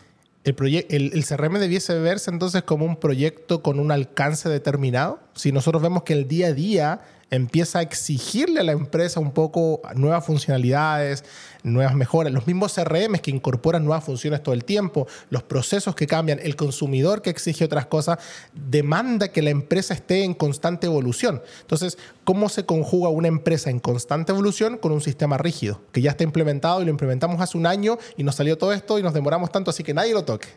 el, 0.44 0.54
el, 0.88 1.10
el, 1.14 1.24
CRM 1.24 1.58
debiese 1.58 1.98
verse 1.98 2.30
entonces 2.30 2.62
como 2.62 2.84
un 2.84 2.96
proyecto 2.96 3.62
con 3.62 3.80
un 3.80 3.90
alcance 3.90 4.48
determinado. 4.48 5.18
Si 5.34 5.52
nosotros 5.52 5.82
vemos 5.82 6.02
que 6.02 6.12
el 6.12 6.28
día 6.28 6.48
a 6.48 6.52
día 6.52 7.00
empieza 7.31 7.81
a 7.81 7.83
exigirle 7.83 8.61
a 8.61 8.62
la 8.62 8.73
empresa 8.73 9.21
un 9.21 9.33
poco 9.33 9.81
nuevas 9.95 10.25
funcionalidades, 10.25 11.25
nuevas 11.62 11.95
mejoras, 11.95 12.33
los 12.33 12.47
mismos 12.47 12.75
CRM 12.75 13.19
que 13.19 13.31
incorporan 13.31 13.85
nuevas 13.85 14.04
funciones 14.04 14.43
todo 14.43 14.54
el 14.54 14.64
tiempo, 14.64 15.07
los 15.31 15.43
procesos 15.43 15.95
que 15.95 16.07
cambian, 16.07 16.38
el 16.43 16.57
consumidor 16.57 17.23
que 17.23 17.31
exige 17.31 17.64
otras 17.64 17.87
cosas, 17.87 18.19
demanda 18.52 19.28
que 19.28 19.43
la 19.43 19.50
empresa 19.50 19.95
esté 19.95 20.25
en 20.25 20.35
constante 20.35 20.87
evolución. 20.87 21.43
Entonces, 21.62 21.99
¿cómo 22.25 22.49
se 22.49 22.66
conjuga 22.66 23.09
una 23.09 23.28
empresa 23.28 23.71
en 23.71 23.81
constante 23.81 24.33
evolución 24.33 24.78
con 24.78 24.93
un 24.93 25.00
sistema 25.00 25.38
rígido 25.38 25.81
que 25.93 26.02
ya 26.02 26.11
está 26.11 26.25
implementado 26.25 26.83
y 26.83 26.85
lo 26.85 26.90
implementamos 26.90 27.40
hace 27.40 27.57
un 27.59 27.66
año 27.66 27.99
y 28.16 28.23
nos 28.23 28.37
salió 28.37 28.59
todo 28.59 28.73
esto 28.73 28.99
y 28.99 29.02
nos 29.02 29.14
demoramos 29.14 29.50
tanto, 29.50 29.71
así 29.71 29.83
que 29.83 29.95
nadie 29.95 30.12
lo 30.12 30.25
toque? 30.25 30.49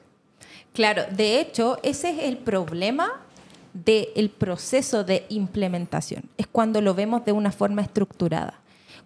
Claro, 0.74 1.06
de 1.12 1.40
hecho, 1.40 1.80
ese 1.82 2.12
es 2.12 2.20
el 2.26 2.38
problema 2.38 3.27
del 3.74 4.30
proceso 4.30 5.04
de 5.04 5.26
implementación. 5.30 6.24
Es 6.38 6.48
cuando 6.48 6.82
lo 6.82 6.94
vemos 6.94 7.26
de 7.26 7.32
una 7.32 7.52
forma 7.52 7.82
estructurada. 7.82 8.60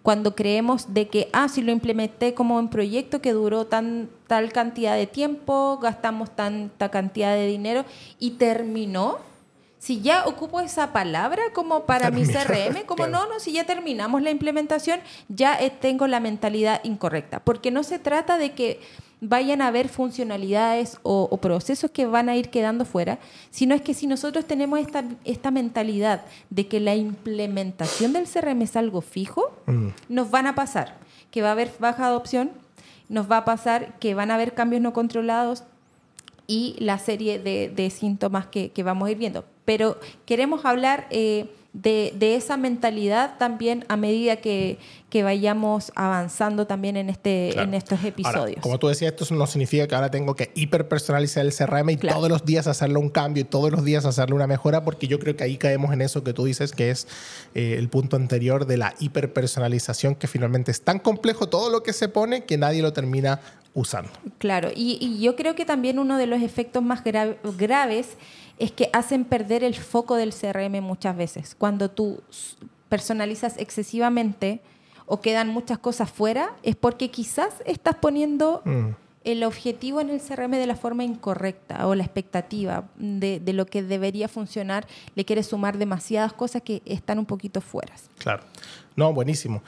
Cuando 0.04 0.36
creemos 0.36 0.94
de 0.94 1.10
que, 1.10 1.30
ah, 1.32 1.48
si 1.48 1.62
lo 1.62 1.72
implementé 1.72 2.34
como 2.34 2.58
un 2.58 2.70
proyecto 2.70 3.22
que 3.22 3.34
duró 3.34 3.68
tan, 3.68 4.10
tal 4.28 4.52
cantidad 4.52 4.96
de 4.96 5.06
tiempo, 5.06 5.78
gastamos 5.80 6.36
tanta 6.36 6.90
cantidad 6.90 7.36
de 7.36 7.46
dinero 7.46 7.86
y 8.18 8.32
terminó, 8.32 9.20
si 9.78 10.02
ya 10.02 10.26
ocupo 10.26 10.60
esa 10.60 10.92
palabra 10.92 11.44
como 11.54 11.86
para 11.86 12.10
mi 12.10 12.24
CRM, 12.26 12.84
como 12.88 13.08
no, 13.08 13.28
no, 13.28 13.40
si 13.40 13.52
ya 13.52 13.66
terminamos 13.66 14.24
la 14.24 14.32
implementación, 14.32 15.00
ya 15.28 15.60
eh, 15.60 15.70
tengo 15.70 16.08
la 16.08 16.20
mentalidad 16.20 16.82
incorrecta. 16.84 17.40
Porque 17.40 17.70
no 17.70 17.84
se 17.84 18.00
trata 18.00 18.38
de 18.38 18.54
que 18.54 18.80
vayan 19.22 19.62
a 19.62 19.68
haber 19.68 19.88
funcionalidades 19.88 20.98
o, 21.04 21.38
procesos 21.38 21.92
que 21.92 22.08
van 22.08 22.28
a 22.28 22.36
ir 22.36 22.50
quedando 22.50 22.86
fuera, 22.86 23.20
sino 23.52 23.76
es 23.76 23.82
que 23.82 23.94
si 23.94 24.08
nosotros 24.08 24.46
tenemos 24.46 24.80
esta, 24.80 25.06
esta 25.24 25.52
mentalidad 25.52 26.26
de 26.50 26.68
que 26.68 26.80
la 26.80 26.96
implementación 26.96 28.14
del 28.14 28.28
CRM 28.28 28.64
es 28.64 28.76
algo 28.76 29.02
fijo, 29.02 29.56
mm. 29.68 29.90
nos 30.10 30.32
van 30.32 30.48
a 30.48 30.56
pasar 30.56 30.98
que 31.30 31.42
va 31.42 31.50
a 31.50 31.52
haber 31.52 31.72
baja 31.80 32.08
adopción, 32.08 32.52
nos 33.10 33.32
va 33.32 33.38
a 33.38 33.46
pasar 33.46 33.98
que 34.00 34.16
van 34.16 34.32
a 34.32 34.36
haber 34.36 34.54
cambios 34.54 34.82
no 34.82 34.92
controlados 34.92 35.64
y 36.48 36.76
la 36.80 36.98
serie 36.98 37.40
de, 37.40 37.90
síntomas 37.90 38.48
que, 38.48 38.72
vamos 38.84 39.08
a 39.08 39.12
ir 39.12 39.18
viendo. 39.18 39.46
Pero 39.66 39.98
queremos 40.26 40.66
hablar... 40.66 41.08
Eh, 41.12 41.48
de, 41.74 42.36
esa 42.36 42.58
mentalidad 42.58 43.38
también 43.38 43.86
a 43.88 43.96
medida 43.96 44.38
que, 44.38 44.78
vayamos 45.14 45.92
avanzando 45.96 46.68
también 46.68 46.96
en, 46.96 47.10
este, 47.10 47.60
en 47.60 47.74
estos 47.74 48.04
episodios. 48.04 48.62
como 48.62 48.80
tú 48.80 48.88
decías, 48.88 49.14
esto 49.14 49.34
no 49.36 49.46
significa 49.46 49.88
que 49.88 49.96
ahora 49.96 50.10
tengo 50.10 50.36
que 50.36 50.52
hiperpersonalizar 50.56 51.46
el 51.46 51.54
CRM 51.54 51.90
y 51.90 51.98
todos 51.98 52.30
los 52.30 52.46
días 52.46 52.68
hacerle 52.68 52.98
un 52.98 53.10
cambio 53.10 53.42
y 53.42 53.44
todos 53.44 53.72
los 53.72 53.84
días 53.84 54.06
hacerle 54.06 54.36
una 54.36 54.48
mejora, 54.48 54.84
porque 54.84 55.08
yo 55.08 55.20
creo 55.20 55.36
que 55.36 55.44
ahí 55.44 55.58
caemos 55.58 55.94
en 55.94 56.02
eso 56.02 56.24
que 56.24 56.34
tú 56.34 56.46
dices, 56.46 56.72
que 56.72 56.92
es 56.92 57.08
eh, 57.56 57.76
el 57.78 57.90
punto 57.90 58.16
anterior 58.16 58.66
de 58.66 58.78
la 58.78 58.94
hiperpersonalización, 59.00 60.16
que 60.16 60.28
finalmente 60.28 60.72
es 60.72 60.82
tan 60.82 61.00
complejo 61.00 61.48
todo 61.50 61.70
lo 61.70 61.84
que 61.84 61.94
se 61.94 62.08
pone 62.08 62.46
que 62.46 62.58
nadie 62.58 62.82
lo 62.82 62.94
termina 62.94 63.42
usando. 63.74 64.12
Claro, 64.38 64.70
y, 64.76 65.20
yo 65.22 65.36
creo 65.36 65.56
que 65.56 65.66
también 65.66 66.00
uno 66.00 66.18
de 66.18 66.28
los 66.28 66.42
efectos 66.42 66.84
más 66.84 67.04
graves 67.04 68.18
es 68.62 68.72
que 68.72 68.92
hacen 68.94 69.26
perder 69.26 69.64
el 69.64 69.74
foco 69.74 70.16
del 70.16 70.36
CRM 70.36 70.82
muchas 70.82 71.18
veces. 71.18 71.56
Cuando 71.58 71.90
tú 71.90 72.22
personalizas 72.90 73.58
excesivamente 73.58 74.62
o 75.08 75.20
quedan 75.20 75.48
muchas 75.48 75.80
cosas 75.80 76.12
fuera, 76.12 76.54
es 76.62 76.76
porque 76.76 77.10
quizás 77.10 77.56
estás 77.66 77.96
poniendo 77.96 78.62
mm. 78.64 78.90
el 79.24 79.44
objetivo 79.46 80.00
en 80.00 80.12
el 80.12 80.22
CRM 80.22 80.52
de 80.52 80.68
la 80.68 80.76
forma 80.76 81.04
incorrecta 81.04 81.88
o 81.88 81.96
la 81.96 82.04
expectativa 82.04 82.88
de, 82.98 83.42
lo 83.52 83.66
que 83.66 83.82
debería 83.82 84.28
funcionar, 84.28 84.86
le 85.16 85.26
quieres 85.26 85.48
sumar 85.48 85.80
demasiadas 85.80 86.32
cosas 86.32 86.62
que 86.62 86.84
están 86.86 87.18
un 87.18 87.26
poquito 87.26 87.62
fuera. 87.62 87.96
Claro, 88.20 88.44
no, 88.96 89.12
buenísimo. 89.12 89.64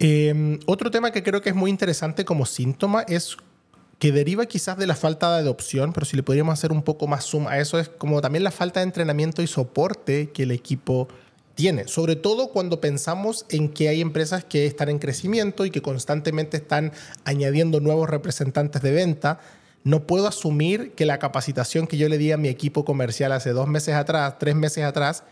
Em, 0.00 0.58
otro 0.66 0.90
tema 0.90 1.12
que 1.12 1.22
creo 1.22 1.40
que 1.40 1.50
es 1.50 1.54
muy 1.54 1.70
interesante 1.70 2.24
como 2.24 2.46
síntoma 2.46 3.02
es 3.02 3.36
que 3.98 4.12
deriva 4.12 4.46
quizás 4.46 4.76
de 4.76 4.86
la 4.86 4.94
falta 4.94 5.32
de 5.32 5.40
adopción, 5.40 5.92
pero 5.92 6.06
si 6.06 6.16
le 6.16 6.22
podríamos 6.22 6.52
hacer 6.54 6.72
un 6.72 6.82
poco 6.82 7.06
más 7.06 7.24
zoom 7.24 7.46
a 7.48 7.58
eso, 7.58 7.78
es 7.78 7.88
como 7.88 8.20
también 8.20 8.44
la 8.44 8.50
falta 8.50 8.80
de 8.80 8.84
entrenamiento 8.84 9.42
y 9.42 9.46
soporte 9.46 10.30
que 10.30 10.44
el 10.44 10.50
equipo 10.50 11.08
tiene, 11.54 11.86
sobre 11.86 12.16
todo 12.16 12.48
cuando 12.48 12.80
pensamos 12.80 13.46
en 13.48 13.68
que 13.68 13.88
hay 13.88 14.00
empresas 14.00 14.44
que 14.44 14.66
están 14.66 14.88
en 14.88 14.98
crecimiento 14.98 15.64
y 15.64 15.70
que 15.70 15.82
constantemente 15.82 16.56
están 16.56 16.92
añadiendo 17.24 17.80
nuevos 17.80 18.10
representantes 18.10 18.82
de 18.82 18.90
venta. 18.90 19.40
No 19.84 20.06
puedo 20.06 20.26
asumir 20.26 20.92
que 20.92 21.06
la 21.06 21.18
capacitación 21.18 21.86
que 21.86 21.96
yo 21.96 22.08
le 22.08 22.18
di 22.18 22.32
a 22.32 22.38
mi 22.38 22.48
equipo 22.48 22.84
comercial 22.84 23.32
hace 23.32 23.50
dos 23.50 23.68
meses 23.68 23.94
atrás, 23.94 24.34
tres 24.38 24.56
meses 24.56 24.82
atrás, 24.82 25.24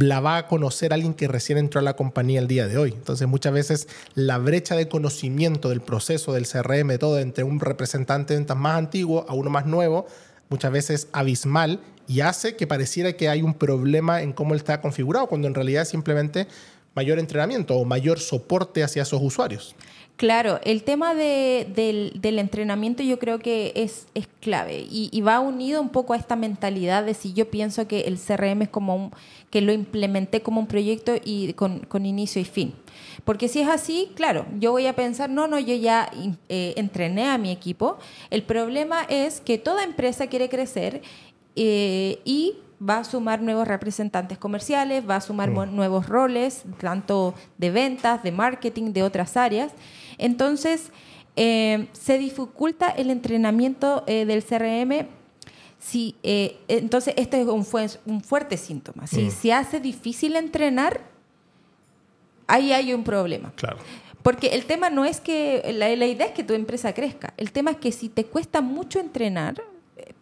la 0.00 0.20
va 0.20 0.36
a 0.36 0.46
conocer 0.46 0.92
alguien 0.92 1.14
que 1.14 1.28
recién 1.28 1.58
entró 1.58 1.78
a 1.78 1.82
la 1.82 1.94
compañía 1.94 2.40
el 2.40 2.48
día 2.48 2.66
de 2.66 2.78
hoy. 2.78 2.92
Entonces 2.92 3.28
muchas 3.28 3.52
veces 3.52 3.88
la 4.14 4.38
brecha 4.38 4.74
de 4.74 4.88
conocimiento 4.88 5.68
del 5.68 5.80
proceso 5.80 6.32
del 6.32 6.46
CRM, 6.46 6.98
todo 6.98 7.18
entre 7.18 7.44
un 7.44 7.60
representante 7.60 8.34
de 8.34 8.40
ventas 8.40 8.56
más 8.56 8.76
antiguo 8.76 9.24
a 9.28 9.34
uno 9.34 9.50
más 9.50 9.66
nuevo, 9.66 10.06
muchas 10.48 10.72
veces 10.72 11.08
abismal 11.12 11.80
y 12.06 12.20
hace 12.20 12.56
que 12.56 12.66
pareciera 12.66 13.12
que 13.12 13.28
hay 13.28 13.42
un 13.42 13.54
problema 13.54 14.22
en 14.22 14.32
cómo 14.32 14.54
está 14.54 14.80
configurado, 14.80 15.26
cuando 15.26 15.46
en 15.46 15.54
realidad 15.54 15.82
es 15.82 15.90
simplemente 15.90 16.48
mayor 16.94 17.18
entrenamiento 17.18 17.76
o 17.76 17.84
mayor 17.84 18.18
soporte 18.18 18.82
hacia 18.82 19.02
esos 19.02 19.22
usuarios. 19.22 19.76
Claro, 20.18 20.58
el 20.64 20.82
tema 20.82 21.14
del, 21.14 22.20
entrenamiento 22.24 23.04
yo 23.04 23.20
creo 23.20 23.38
que 23.38 23.70
es, 23.76 24.08
es 24.14 24.26
clave 24.40 24.84
y, 24.90 25.20
va 25.20 25.38
unido 25.38 25.80
un 25.80 25.90
poco 25.90 26.12
a 26.12 26.16
esta 26.16 26.34
mentalidad 26.34 27.04
de 27.04 27.14
si 27.14 27.34
yo 27.34 27.48
pienso 27.48 27.86
que 27.86 28.00
el 28.00 28.18
CRM 28.18 28.62
es 28.62 28.68
como 28.68 28.96
un, 28.96 29.10
que 29.50 29.60
lo 29.60 29.72
implementé 29.72 30.42
como 30.42 30.58
un 30.58 30.66
proyecto 30.66 31.14
y 31.24 31.52
con, 31.52 31.86
inicio 32.04 32.42
y 32.42 32.44
fin. 32.44 32.74
Porque 33.24 33.46
si 33.46 33.60
es 33.60 33.68
así, 33.68 34.10
claro, 34.16 34.44
yo 34.58 34.72
voy 34.72 34.88
a 34.88 34.96
pensar, 34.96 35.30
no, 35.30 35.46
no, 35.46 35.60
yo 35.60 35.76
ya 35.76 36.10
eh, 36.48 36.74
entrené 36.76 37.28
a 37.28 37.38
mi 37.38 37.52
equipo. 37.52 37.98
El 38.30 38.42
problema 38.42 39.04
es 39.08 39.40
que 39.40 39.56
toda 39.56 39.84
empresa 39.84 40.26
quiere 40.26 40.48
crecer 40.48 41.00
eh, 41.54 42.18
y 42.24 42.56
va 42.82 42.98
a 42.98 43.04
sumar 43.04 43.40
nuevos 43.40 43.66
representantes 43.66 44.38
comerciales, 44.38 45.08
va 45.08 45.16
a 45.16 45.20
sumar 45.20 45.50
mm. 45.50 45.74
nuevos 45.74 46.08
roles, 46.08 46.64
tanto 46.80 47.34
de 47.56 47.70
ventas, 47.70 48.22
de 48.22 48.32
marketing, 48.32 48.92
de 48.92 49.02
otras 49.02 49.36
áreas. 49.36 49.72
Entonces, 50.18 50.90
eh, 51.36 51.88
se 51.92 52.18
dificulta 52.18 52.88
el 52.88 53.10
entrenamiento 53.10 54.04
eh, 54.06 54.24
del 54.24 54.44
CRM. 54.44 55.06
Si, 55.78 56.16
eh, 56.22 56.58
entonces, 56.66 57.14
este 57.16 57.40
es 57.40 57.46
un, 57.46 57.64
un 58.06 58.20
fuerte 58.20 58.56
síntoma. 58.56 59.06
Si 59.06 59.22
mm. 59.22 59.30
se 59.30 59.52
hace 59.52 59.80
difícil 59.80 60.34
entrenar, 60.36 61.00
ahí 62.48 62.72
hay 62.72 62.92
un 62.92 63.04
problema. 63.04 63.52
Claro. 63.54 63.78
Porque 64.22 64.48
el 64.48 64.64
tema 64.64 64.90
no 64.90 65.04
es 65.04 65.20
que, 65.20 65.72
la, 65.74 65.94
la, 65.94 66.06
idea 66.06 66.26
es 66.26 66.32
que 66.32 66.42
tu 66.42 66.54
empresa 66.54 66.92
crezca. 66.92 67.32
El 67.36 67.52
tema 67.52 67.70
es 67.70 67.76
que 67.76 67.92
si 67.92 68.08
te 68.08 68.24
cuesta 68.24 68.60
mucho 68.60 68.98
entrenar, 68.98 69.62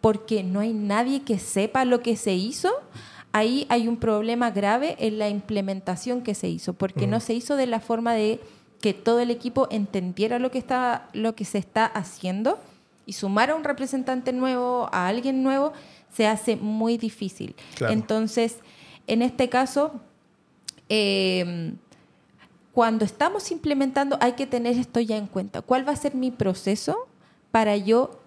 porque 0.01 0.43
no 0.43 0.59
hay 0.59 0.73
nadie 0.73 1.23
que 1.23 1.39
sepa 1.39 1.83
lo 1.83 2.01
que 2.01 2.15
se 2.15 2.33
hizo, 2.33 2.71
ahí 3.31 3.65
hay 3.69 3.87
un 3.87 3.97
problema 3.97 4.51
grave 4.51 4.95
en 4.99 5.17
la 5.17 5.29
implementación 5.29 6.21
que 6.21 6.35
se 6.35 6.47
hizo, 6.47 6.73
porque 6.73 7.07
mm. 7.07 7.09
no 7.09 7.19
se 7.19 7.33
hizo 7.33 7.55
de 7.55 7.67
la 7.67 7.79
forma 7.79 8.13
de 8.13 8.39
que 8.81 8.93
todo 8.93 9.19
el 9.19 9.31
equipo 9.31 9.67
entendiera 9.71 10.39
lo 10.39 10.51
que, 10.51 10.59
está, 10.59 11.09
lo 11.13 11.35
que 11.35 11.45
se 11.45 11.57
está 11.57 11.85
haciendo 11.85 12.59
y 13.05 13.13
sumar 13.13 13.49
a 13.49 13.55
un 13.55 13.63
representante 13.63 14.33
nuevo, 14.33 14.89
a 14.91 15.07
alguien 15.07 15.43
nuevo, 15.43 15.73
se 16.13 16.27
hace 16.27 16.55
muy 16.55 16.97
difícil. 16.97 17.55
Entonces, 17.89 18.57
en 19.07 19.21
este 19.21 19.49
caso, 19.49 20.01
em, 20.89 21.77
cuando 22.73 23.05
estamos 23.05 23.51
implementando, 23.51 24.17
hay 24.21 24.33
que 24.33 24.45
tener 24.45 24.77
esto 24.77 24.99
ya 24.99 25.17
en 25.17 25.27
cuenta. 25.27 25.61
¿Cuál 25.61 25.87
va 25.87 25.93
a 25.93 25.95
ser 25.95 26.13
mi 26.13 26.31
proceso 26.31 27.07
para 27.51 27.77
yo 27.77 28.19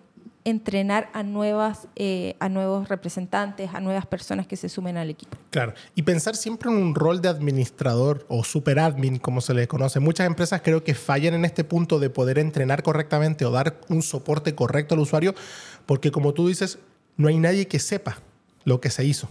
entrenar 0.44 1.10
a, 1.12 1.22
nuevas, 1.22 1.88
eh, 1.96 2.36
a 2.40 2.48
nuevos 2.48 2.88
representantes, 2.88 3.70
a 3.74 3.80
nuevas 3.80 4.06
personas 4.06 4.46
que 4.46 4.56
se 4.56 4.68
sumen 4.68 4.96
al 4.96 5.10
equipo. 5.10 5.36
Claro, 5.50 5.74
y 5.94 6.02
pensar 6.02 6.36
siempre 6.36 6.70
en 6.70 6.76
un 6.76 6.94
rol 6.94 7.20
de 7.20 7.28
administrador 7.28 8.24
o 8.28 8.44
super 8.44 8.78
admin, 8.78 9.18
como 9.18 9.40
se 9.40 9.54
le 9.54 9.68
conoce. 9.68 10.00
Muchas 10.00 10.26
empresas 10.26 10.62
creo 10.62 10.82
que 10.82 10.94
fallan 10.94 11.34
en 11.34 11.44
este 11.44 11.64
punto 11.64 11.98
de 11.98 12.10
poder 12.10 12.38
entrenar 12.38 12.82
correctamente 12.82 13.44
o 13.44 13.50
dar 13.50 13.80
un 13.88 14.02
soporte 14.02 14.54
correcto 14.54 14.94
al 14.94 15.00
usuario, 15.00 15.34
porque 15.86 16.10
como 16.10 16.32
tú 16.32 16.48
dices, 16.48 16.78
no 17.16 17.28
hay 17.28 17.36
nadie 17.36 17.68
que 17.68 17.78
sepa 17.78 18.18
lo 18.64 18.80
que 18.80 18.90
se 18.90 19.04
hizo. 19.04 19.28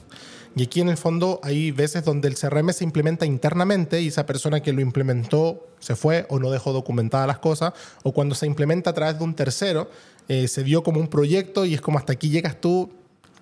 Y 0.56 0.63
aquí 0.63 0.82
en 0.82 0.89
el 0.89 0.98
fondo 0.98 1.39
hay 1.43 1.72
veces 1.72 2.04
donde 2.04 2.28
el 2.28 2.36
CRM 2.36 2.74
se 2.74 2.84
implementa 2.84 3.26
internamente 3.26 4.02
y 4.02 4.08
esa 4.08 4.26
persona 4.26 4.62
que 4.62 4.74
lo 4.74 4.82
implementó 4.82 5.67
se 5.80 5.95
fue 5.95 6.26
o 6.30 6.39
no 6.39 6.50
dejó 6.50 6.74
documentadas 6.74 7.28
las 7.28 7.39
cosas, 7.39 7.74
o 8.04 8.12
cuando 8.12 8.36
se 8.36 8.45
implementa 8.45 8.89
a 8.89 8.93
través 8.93 9.17
de 9.17 9.24
un 9.24 9.36
tercero, 9.36 9.89
eh, 10.30 10.48
se 10.48 10.63
vio 10.63 10.84
como 10.84 11.02
un 11.02 11.08
proyecto 11.08 11.65
y 11.65 11.74
es 11.74 11.82
como 11.82 11.98
hasta 11.98 12.13
aquí 12.13 12.30
llegas 12.30 12.62
tú, 12.62 12.89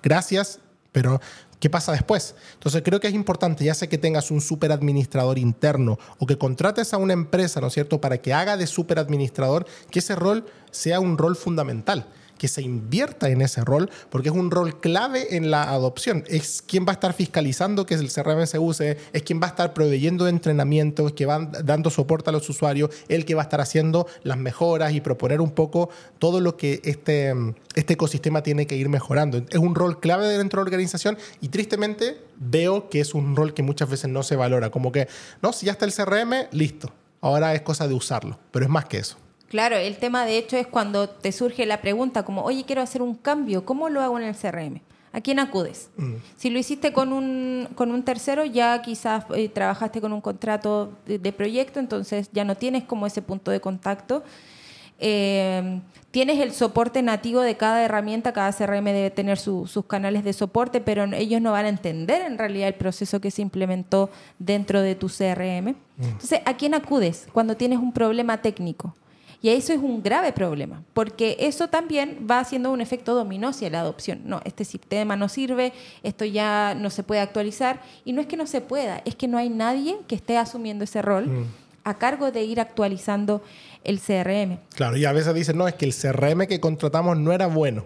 gracias, 0.01 0.59
pero 0.91 1.21
¿qué 1.59 1.69
pasa 1.69 1.91
después? 1.91 2.33
Entonces 2.53 2.81
creo 2.83 2.99
que 2.99 3.07
es 3.07 3.13
importante, 3.13 3.63
ya 3.63 3.75
sea 3.75 3.87
que 3.87 3.97
tengas 3.97 4.31
un 4.31 4.41
super 4.41 4.71
administrador 4.71 5.37
interno 5.37 5.99
o 6.17 6.25
que 6.25 6.37
contrates 6.37 6.93
a 6.93 6.97
una 6.97 7.13
empresa, 7.13 7.61
¿no 7.61 7.67
es 7.67 7.73
cierto?, 7.73 8.01
para 8.01 8.17
que 8.17 8.33
haga 8.33 8.57
de 8.57 8.65
super 8.65 8.97
administrador, 8.97 9.67
que 9.91 9.99
ese 9.99 10.15
rol 10.15 10.45
sea 10.71 10.99
un 10.99 11.17
rol 11.17 11.35
fundamental 11.35 12.07
que 12.37 12.47
se 12.47 12.61
invierta 12.61 13.29
en 13.29 13.41
ese 13.41 13.63
rol, 13.63 13.89
porque 14.09 14.29
es 14.29 14.35
un 14.35 14.51
rol 14.51 14.79
clave 14.79 15.35
en 15.35 15.51
la 15.51 15.63
adopción. 15.63 16.23
Es 16.27 16.61
quien 16.61 16.85
va 16.85 16.91
a 16.91 16.93
estar 16.93 17.13
fiscalizando 17.13 17.85
que 17.85 17.95
el 17.95 18.11
CRM 18.11 18.45
se 18.45 18.59
use, 18.59 18.97
es 19.13 19.23
quien 19.23 19.41
va 19.41 19.47
a 19.47 19.49
estar 19.49 19.73
proveyendo 19.73 20.27
entrenamiento, 20.27 21.07
es 21.07 21.13
que 21.13 21.25
va 21.25 21.39
dando 21.39 21.89
soporte 21.89 22.29
a 22.29 22.33
los 22.33 22.47
usuarios, 22.49 22.89
el 23.07 23.25
que 23.25 23.35
va 23.35 23.41
a 23.41 23.43
estar 23.43 23.61
haciendo 23.61 24.07
las 24.23 24.37
mejoras 24.37 24.93
y 24.93 25.01
proponer 25.01 25.41
un 25.41 25.51
poco 25.51 25.89
todo 26.19 26.39
lo 26.41 26.57
que 26.57 26.81
este, 26.83 27.33
este 27.75 27.93
ecosistema 27.93 28.43
tiene 28.43 28.67
que 28.67 28.75
ir 28.75 28.89
mejorando. 28.89 29.37
Es 29.49 29.59
un 29.59 29.75
rol 29.75 29.99
clave 29.99 30.27
dentro 30.27 30.59
de 30.59 30.65
la 30.65 30.67
organización 30.67 31.17
y 31.41 31.49
tristemente 31.49 32.17
veo 32.37 32.89
que 32.89 33.01
es 33.01 33.13
un 33.13 33.35
rol 33.35 33.53
que 33.53 33.63
muchas 33.63 33.89
veces 33.89 34.09
no 34.09 34.23
se 34.23 34.35
valora, 34.35 34.69
como 34.69 34.91
que, 34.91 35.07
no, 35.41 35.53
si 35.53 35.65
ya 35.65 35.73
está 35.73 35.85
el 35.85 35.93
CRM, 35.93 36.47
listo, 36.51 36.91
ahora 37.21 37.53
es 37.53 37.61
cosa 37.61 37.87
de 37.87 37.93
usarlo, 37.93 38.39
pero 38.51 38.65
es 38.65 38.71
más 38.71 38.85
que 38.85 38.97
eso. 38.97 39.17
Claro, 39.47 39.77
el 39.77 39.97
tema 39.97 40.25
de 40.25 40.37
hecho 40.37 40.57
es 40.57 40.67
cuando 40.67 41.09
te 41.09 41.31
surge 41.31 41.65
la 41.65 41.81
pregunta 41.81 42.23
como, 42.23 42.43
oye, 42.43 42.65
quiero 42.65 42.81
hacer 42.81 43.01
un 43.01 43.15
cambio, 43.15 43.65
¿cómo 43.65 43.89
lo 43.89 44.01
hago 44.01 44.19
en 44.19 44.25
el 44.25 44.35
CRM? 44.35 44.81
¿A 45.13 45.21
quién 45.21 45.39
acudes? 45.39 45.89
Mm. 45.95 46.15
Si 46.35 46.49
lo 46.49 46.59
hiciste 46.59 46.91
con 46.91 47.13
un, 47.13 47.69
con 47.75 47.91
un 47.91 48.03
tercero, 48.03 48.43
ya 48.45 48.81
quizás 48.81 49.25
eh, 49.35 49.47
trabajaste 49.49 50.01
con 50.01 50.11
un 50.11 50.21
contrato 50.21 50.91
de, 51.05 51.31
proyecto, 51.31 51.79
entonces 51.79 52.29
ya 52.33 52.43
no 52.43 52.55
tienes 52.55 52.83
como 52.83 53.07
ese 53.07 53.21
punto 53.21 53.49
de 53.51 53.61
contacto. 53.61 54.23
Eh, 54.99 55.79
tienes 56.11 56.39
el 56.39 56.51
soporte 56.51 57.01
nativo 57.01 57.41
de 57.41 57.55
cada 57.55 57.83
herramienta, 57.83 58.33
cada 58.33 58.51
CRM 58.51 58.83
debe 58.85 59.09
tener 59.09 59.37
sus 59.37 59.85
canales 59.87 60.23
de 60.25 60.33
soporte, 60.33 60.81
pero 60.81 61.05
ellos 61.05 61.41
no 61.41 61.53
van 61.53 61.65
a 61.65 61.69
entender 61.69 62.21
en 62.23 62.37
realidad 62.37 62.67
el 62.67 62.75
proceso 62.75 63.21
que 63.21 63.31
se 63.31 63.41
implementó 63.41 64.09
dentro 64.39 64.81
de 64.81 64.95
tu 64.95 65.07
CRM. 65.07 65.69
Mm. 65.69 66.03
Entonces, 66.03 66.41
¿a 66.45 66.57
quién 66.57 66.73
acudes 66.73 67.27
cuando 67.31 67.55
tienes 67.55 67.79
un 67.79 67.93
problema 67.93 68.41
técnico? 68.41 68.93
Y 69.41 69.49
eso 69.49 69.71
es 69.71 69.79
un 69.79 70.01
grave 70.01 70.33
problema, 70.33 70.83
porque 70.93 71.37
eso 71.39 71.67
también 71.67 72.25
va 72.29 72.39
haciendo 72.39 72.71
un 72.71 72.81
efecto 72.81 73.13
dominó 73.13 73.49
hacia 73.49 73.69
la 73.69 73.81
adopción. 73.81 74.21
No, 74.25 74.41
este 74.45 74.65
sistema 74.65 75.15
no 75.15 75.29
sirve, 75.29 75.73
esto 76.01 76.25
ya 76.25 76.75
no 76.75 76.89
se 76.89 77.03
puede 77.03 77.21
actualizar. 77.21 77.81
Y 78.03 78.13
no 78.13 78.21
es 78.21 78.27
que 78.27 78.35
no 78.35 78.47
se 78.47 78.61
pueda, 78.61 79.01
es 79.05 79.15
que 79.15 79.27
no 79.27 79.37
hay 79.37 79.49
nadie 79.49 79.97
que 80.07 80.15
esté 80.15 80.37
asumiendo 80.37 80.83
ese 80.85 81.03
rol 81.03 81.27
mm. 81.27 81.45
a 81.83 81.97
cargo 81.99 82.31
de 82.31 82.43
ir 82.43 82.59
actualizando 82.59 83.43
el 83.83 83.99
CRM. 83.99 84.57
Claro, 84.75 84.97
y 84.97 85.05
a 85.05 85.11
veces 85.11 85.33
dicen, 85.35 85.57
no, 85.57 85.67
es 85.67 85.75
que 85.75 85.85
el 85.85 85.93
CRM 85.93 86.47
que 86.47 86.59
contratamos 86.59 87.17
no 87.17 87.31
era 87.31 87.45
bueno. 87.47 87.85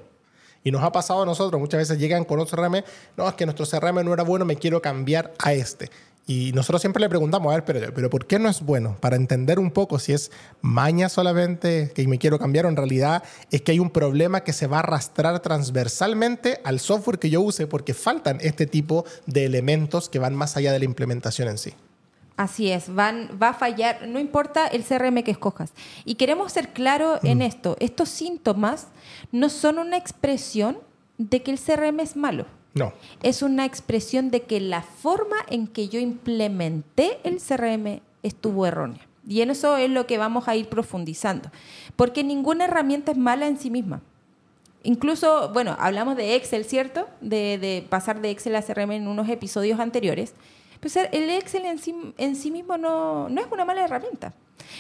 Y 0.63 0.71
nos 0.71 0.83
ha 0.83 0.91
pasado 0.91 1.23
a 1.23 1.25
nosotros, 1.25 1.59
muchas 1.59 1.79
veces 1.79 1.97
llegan 1.97 2.23
con 2.23 2.39
otro 2.39 2.55
CRM, 2.55 2.83
no, 3.17 3.27
es 3.27 3.33
que 3.33 3.45
nuestro 3.45 3.65
CRM 3.65 4.05
no 4.05 4.13
era 4.13 4.23
bueno, 4.23 4.45
me 4.45 4.55
quiero 4.55 4.81
cambiar 4.81 5.33
a 5.39 5.53
este. 5.53 5.89
Y 6.31 6.53
nosotros 6.53 6.79
siempre 6.79 7.01
le 7.01 7.09
preguntamos, 7.09 7.51
a 7.51 7.55
ver, 7.55 7.65
pero, 7.65 7.93
pero 7.93 8.09
¿por 8.09 8.25
qué 8.25 8.39
no 8.39 8.47
es 8.47 8.61
bueno? 8.61 8.95
Para 9.01 9.17
entender 9.17 9.59
un 9.59 9.69
poco 9.69 9.99
si 9.99 10.13
es 10.13 10.31
maña 10.61 11.09
solamente 11.09 11.91
que 11.93 12.07
me 12.07 12.19
quiero 12.19 12.39
cambiar 12.39 12.65
o 12.65 12.69
en 12.69 12.77
realidad 12.77 13.21
es 13.51 13.61
que 13.61 13.73
hay 13.73 13.79
un 13.79 13.89
problema 13.89 14.39
que 14.39 14.53
se 14.53 14.65
va 14.65 14.77
a 14.77 14.79
arrastrar 14.79 15.41
transversalmente 15.41 16.61
al 16.63 16.79
software 16.79 17.19
que 17.19 17.29
yo 17.29 17.41
use 17.41 17.67
porque 17.67 17.93
faltan 17.93 18.37
este 18.39 18.65
tipo 18.65 19.03
de 19.25 19.43
elementos 19.43 20.07
que 20.07 20.19
van 20.19 20.33
más 20.33 20.55
allá 20.55 20.71
de 20.71 20.79
la 20.79 20.85
implementación 20.85 21.49
en 21.49 21.57
sí. 21.57 21.73
Así 22.37 22.71
es, 22.71 22.95
van, 22.95 23.37
va 23.41 23.49
a 23.49 23.53
fallar, 23.53 24.07
no 24.07 24.17
importa 24.17 24.67
el 24.67 24.85
CRM 24.85 25.23
que 25.23 25.31
escojas. 25.31 25.73
Y 26.05 26.15
queremos 26.15 26.53
ser 26.53 26.69
claros 26.69 27.19
en 27.23 27.39
mm. 27.39 27.41
esto, 27.41 27.75
estos 27.81 28.07
síntomas 28.07 28.87
no 29.33 29.49
son 29.49 29.79
una 29.79 29.97
expresión 29.97 30.77
de 31.17 31.43
que 31.43 31.51
el 31.51 31.59
CRM 31.59 31.99
es 31.99 32.15
malo. 32.15 32.45
No. 32.73 32.93
Es 33.21 33.41
una 33.41 33.65
expresión 33.65 34.31
de 34.31 34.43
que 34.43 34.59
la 34.59 34.81
forma 34.81 35.37
en 35.49 35.67
que 35.67 35.89
yo 35.89 35.99
implementé 35.99 37.19
el 37.23 37.39
CRM 37.39 38.01
estuvo 38.23 38.65
errónea. 38.65 39.07
Y 39.27 39.41
en 39.41 39.49
eso 39.49 39.77
es 39.77 39.89
lo 39.89 40.07
que 40.07 40.17
vamos 40.17 40.47
a 40.47 40.55
ir 40.55 40.67
profundizando. 40.67 41.51
Porque 41.95 42.23
ninguna 42.23 42.65
herramienta 42.65 43.11
es 43.11 43.17
mala 43.17 43.47
en 43.47 43.57
sí 43.57 43.69
misma. 43.69 44.01
Incluso, 44.83 45.51
bueno, 45.53 45.75
hablamos 45.79 46.15
de 46.15 46.35
Excel, 46.35 46.65
¿cierto? 46.65 47.07
De, 47.19 47.85
pasar 47.89 48.19
de 48.21 48.31
Excel 48.31 48.55
a 48.55 48.63
CRM 48.63 48.91
en 48.91 49.07
unos 49.07 49.29
episodios 49.29 49.79
anteriores. 49.79 50.33
Pues 50.81 50.95
el 50.95 51.29
Excel 51.29 51.65
en 51.65 51.77
sí, 51.77 51.95
en 52.17 52.35
sí 52.35 52.51
mismo 52.51 52.77
no, 52.77 53.29
no 53.29 53.39
es 53.39 53.47
una 53.51 53.65
mala 53.65 53.85
herramienta. 53.85 54.33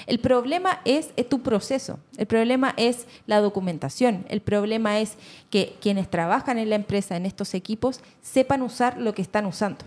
El 0.07 0.19
problema 0.19 0.79
es, 0.83 1.11
eh, 1.15 1.23
tu 1.23 1.41
proceso, 1.41 1.99
el 2.17 2.25
problema 2.25 2.73
es 2.77 3.07
la 3.27 3.39
documentación, 3.39 4.25
el 4.29 4.41
problema 4.41 4.99
es 4.99 5.17
que 5.49 5.77
quienes 5.81 6.09
trabajan 6.09 6.57
en 6.57 6.69
la 6.69 6.75
empresa, 6.75 7.15
en 7.15 7.25
estos 7.25 7.53
equipos, 7.53 8.01
sepan 8.21 8.61
usar 8.61 8.97
lo 8.97 9.13
que 9.13 9.21
están 9.21 9.45
usando. 9.45 9.85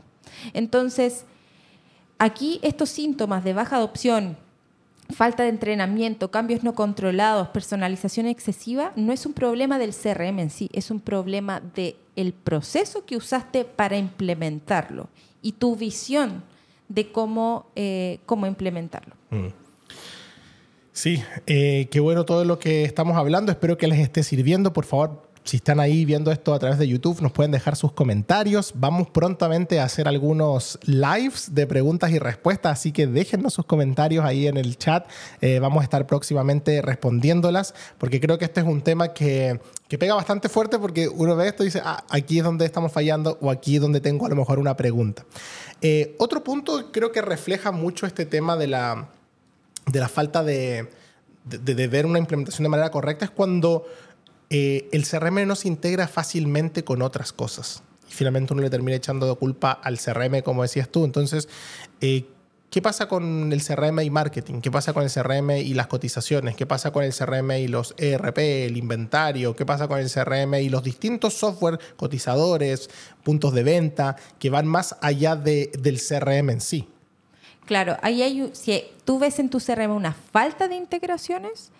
Entonces, 0.52 1.24
aquí 2.18 2.60
estos 2.62 2.90
síntomas 2.90 3.44
de 3.44 3.52
baja 3.52 3.76
adopción, 3.76 4.36
falta 5.10 5.42
de 5.42 5.50
entrenamiento, 5.50 6.30
cambios 6.30 6.62
no 6.62 6.74
controlados, 6.74 7.48
personalización 7.48 8.26
excesiva, 8.26 8.92
no 8.96 9.12
es 9.12 9.26
un 9.26 9.32
problema 9.32 9.78
del 9.78 9.94
CRM 9.94 10.38
en 10.38 10.50
sí, 10.50 10.70
es 10.72 10.90
un 10.90 11.00
problema 11.00 11.60
del 11.60 12.32
proceso 12.32 13.04
que 13.04 13.16
usaste 13.16 13.64
para 13.64 13.96
implementarlo 13.96 15.08
y 15.44 15.52
tu 15.52 15.76
visión 15.76 16.42
de 16.88 17.12
cómo, 17.12 17.66
eh, 17.76 18.18
cómo 18.26 18.46
implementarlo. 18.46 19.14
Mm. 19.30 19.48
Sí, 20.92 21.22
eh, 21.46 21.88
qué 21.90 22.00
bueno 22.00 22.24
todo 22.24 22.44
lo 22.44 22.58
que 22.58 22.84
estamos 22.84 23.16
hablando. 23.16 23.52
Espero 23.52 23.76
que 23.76 23.86
les 23.86 23.98
esté 23.98 24.22
sirviendo. 24.22 24.72
Por 24.72 24.86
favor, 24.86 25.23
si 25.44 25.58
están 25.58 25.78
ahí 25.78 26.06
viendo 26.06 26.32
esto 26.32 26.54
a 26.54 26.58
través 26.58 26.78
de 26.78 26.88
YouTube, 26.88 27.20
nos 27.20 27.30
pueden 27.30 27.52
dejar 27.52 27.76
sus 27.76 27.92
comentarios. 27.92 28.72
Vamos 28.76 29.10
prontamente 29.10 29.78
a 29.78 29.84
hacer 29.84 30.08
algunos 30.08 30.78
lives 30.84 31.54
de 31.54 31.66
preguntas 31.66 32.10
y 32.12 32.18
respuestas, 32.18 32.72
así 32.72 32.92
que 32.92 33.06
déjennos 33.06 33.52
sus 33.52 33.66
comentarios 33.66 34.24
ahí 34.24 34.46
en 34.46 34.56
el 34.56 34.78
chat. 34.78 35.06
Eh, 35.42 35.58
vamos 35.58 35.82
a 35.82 35.84
estar 35.84 36.06
próximamente 36.06 36.80
respondiéndolas, 36.80 37.74
porque 37.98 38.20
creo 38.20 38.38
que 38.38 38.46
este 38.46 38.60
es 38.60 38.66
un 38.66 38.80
tema 38.80 39.12
que, 39.12 39.60
pega 39.98 40.14
bastante 40.14 40.48
fuerte 40.48 40.76
porque 40.80 41.06
uno 41.08 41.36
ve 41.36 41.46
esto 41.46 41.62
y 41.62 41.66
dice, 41.66 41.80
ah, 41.84 42.02
aquí 42.10 42.38
es 42.38 42.44
donde 42.44 42.64
estamos 42.64 42.90
fallando 42.90 43.38
o 43.40 43.48
aquí 43.48 43.76
es 43.76 43.80
donde 43.80 44.00
tengo 44.00 44.26
a 44.26 44.28
lo 44.28 44.34
mejor 44.34 44.58
una 44.58 44.76
pregunta. 44.76 45.24
Eh, 45.82 46.16
otro 46.18 46.42
punto 46.42 46.90
creo 46.90 47.12
que 47.12 47.22
refleja 47.22 47.70
mucho 47.70 48.04
este 48.04 48.26
tema 48.26 48.56
de 48.56 48.66
la 48.66 49.08
de 49.86 50.00
la 50.00 50.08
falta 50.08 50.42
de, 50.42 50.88
de, 51.44 51.86
ver 51.88 52.06
una 52.06 52.18
implementación 52.18 52.62
de 52.62 52.70
manera 52.70 52.90
correcta 52.90 53.26
es 53.26 53.30
cuando 53.30 53.84
eh, 54.56 54.88
el 54.92 55.04
CRM 55.04 55.48
no 55.48 55.56
se 55.56 55.66
integra 55.66 56.06
fácilmente 56.06 56.84
con 56.84 57.02
otras 57.02 57.32
cosas. 57.32 57.82
Y 58.08 58.12
finalmente 58.12 58.52
uno 58.52 58.62
le 58.62 58.70
termina 58.70 58.96
echando 58.96 59.26
de 59.26 59.34
culpa 59.34 59.72
al 59.72 59.98
CRM, 59.98 60.42
como 60.42 60.62
decías 60.62 60.88
tú. 60.90 61.04
Entonces, 61.04 61.48
eh, 62.00 62.26
¿qué 62.70 62.80
pasa 62.80 63.08
con 63.08 63.52
el 63.52 63.60
CRM 63.64 63.98
y 64.02 64.10
marketing? 64.10 64.60
¿Qué 64.60 64.70
pasa 64.70 64.92
con 64.92 65.02
el 65.02 65.10
CRM 65.10 65.58
y 65.58 65.74
las 65.74 65.88
cotizaciones? 65.88 66.54
¿Qué 66.54 66.66
pasa 66.66 66.92
con 66.92 67.02
el 67.02 67.12
CRM 67.12 67.50
y 67.50 67.66
los 67.66 67.96
ERP, 67.98 68.38
el 68.38 68.76
inventario? 68.76 69.56
¿Qué 69.56 69.66
pasa 69.66 69.88
con 69.88 69.98
el 69.98 70.08
CRM 70.08 70.54
y 70.54 70.68
los 70.68 70.84
distintos 70.84 71.34
software, 71.34 71.80
cotizadores, 71.96 72.90
puntos 73.24 73.54
de 73.54 73.64
venta, 73.64 74.14
que 74.38 74.50
van 74.50 74.68
más 74.68 74.94
allá 75.00 75.34
de, 75.34 75.72
del 75.80 76.00
CRM 76.00 76.50
en 76.50 76.60
sí? 76.60 76.88
Claro, 77.66 77.96
ahí 78.02 78.22
hay, 78.22 78.50
si 78.52 78.84
tú 79.04 79.18
ves 79.18 79.40
en 79.40 79.50
tu 79.50 79.58
CRM 79.58 79.90
una 79.90 80.12
falta 80.12 80.68
de 80.68 80.76
integraciones 80.76 81.72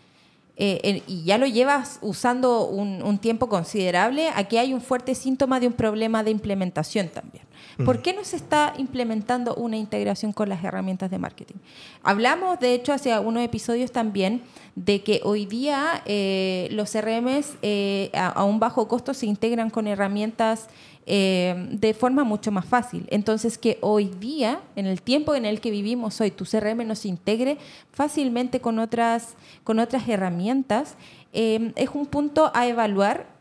eh, 0.57 1.03
y 1.07 1.25
ya 1.25 1.37
lo 1.39 1.47
llevas 1.47 1.99
usando 2.01 2.67
un, 2.67 3.19
tiempo 3.19 3.49
considerable, 3.49 4.29
aquí 4.35 4.57
hay 4.57 4.73
un 4.73 4.81
fuerte 4.81 5.15
síntoma 5.15 5.59
de 5.59 5.67
un 5.67 5.73
problema 5.73 6.23
de 6.23 6.31
implementación 6.31 7.09
también. 7.09 7.45
¿Por 7.85 8.03
qué 8.03 8.13
no 8.13 8.25
se 8.25 8.37
está 8.37 8.75
implementando 8.79 9.55
una 9.55 9.77
integración 9.77 10.33
con 10.33 10.49
las 10.49 10.63
herramientas 10.63 11.11
de 11.11 11.19
marketing? 11.19 11.57
Hablamos, 12.03 12.61
de 12.61 12.75
hecho, 12.75 12.93
hace 12.93 13.19
unos 13.19 13.43
episodios 13.43 13.91
también 13.93 14.43
de 14.77 15.03
que 15.03 15.21
hoy 15.25 15.47
día 15.47 16.03
eh, 16.07 16.69
los 16.71 16.93
CRMs 16.93 17.57
eh, 17.63 18.11
a, 18.15 18.45
un 18.45 18.61
bajo 18.61 18.89
costo 18.89 19.15
se 19.15 19.27
integran 19.27 19.71
con 19.71 19.87
herramientas 19.87 20.69
eh, 21.07 21.69
de 21.71 21.95
forma 21.95 22.25
mucho 22.25 22.51
más 22.53 22.65
fácil. 22.65 23.07
Entonces, 23.11 23.59
que 23.59 23.79
hoy 23.81 24.07
día, 24.07 24.61
en 24.77 24.87
el 24.87 25.03
tiempo 25.03 25.35
en 25.35 25.45
el 25.45 25.61
que 25.61 25.71
vivimos 25.71 26.21
hoy, 26.21 26.31
tu 26.31 26.45
CRM 26.45 26.87
nos 26.87 27.05
integre 27.05 27.59
fácilmente 27.93 28.61
con 28.61 28.79
otras, 28.79 29.35
con 29.65 29.79
otras 29.79 30.09
herramientas, 30.09 30.97
es 31.33 31.91
un 31.93 32.07
punto 32.07 32.53
a 32.55 32.69
evaluar 32.69 33.34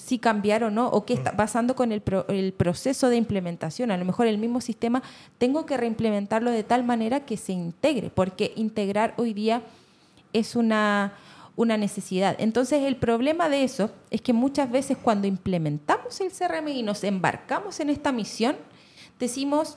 si 0.00 0.18
cambiar 0.18 0.64
o 0.64 0.70
no, 0.70 0.88
o 0.88 1.04
qué 1.04 1.12
está 1.12 1.36
pasando 1.36 1.76
con 1.76 1.92
el, 1.92 2.02
el, 2.28 2.52
proceso 2.52 3.08
de 3.08 3.16
implementación. 3.16 3.90
A 3.90 3.96
lo 3.96 4.04
mejor 4.04 4.26
el 4.26 4.38
mismo 4.38 4.60
sistema 4.60 5.02
tengo 5.38 5.66
que 5.66 5.76
reimplementarlo 5.76 6.50
de 6.50 6.64
tal 6.64 6.84
manera 6.84 7.20
que 7.20 7.36
se 7.36 7.52
integre, 7.52 8.10
porque 8.10 8.52
integrar 8.56 9.14
hoy 9.18 9.34
día 9.34 9.62
es 10.32 10.56
una 10.56 11.12
una 11.56 11.76
necesidad. 11.76 12.36
Entonces 12.38 12.84
el 12.84 12.96
problema 12.96 13.50
de 13.50 13.64
eso 13.64 13.90
es 14.10 14.22
que 14.22 14.32
muchas 14.32 14.70
veces 14.70 14.96
cuando 14.96 15.26
implementamos 15.26 16.18
el 16.20 16.32
CRM 16.32 16.68
y 16.68 16.82
nos 16.82 17.04
embarcamos 17.04 17.80
en 17.80 17.90
esta 17.90 18.12
misión, 18.12 18.56
decimos, 19.18 19.76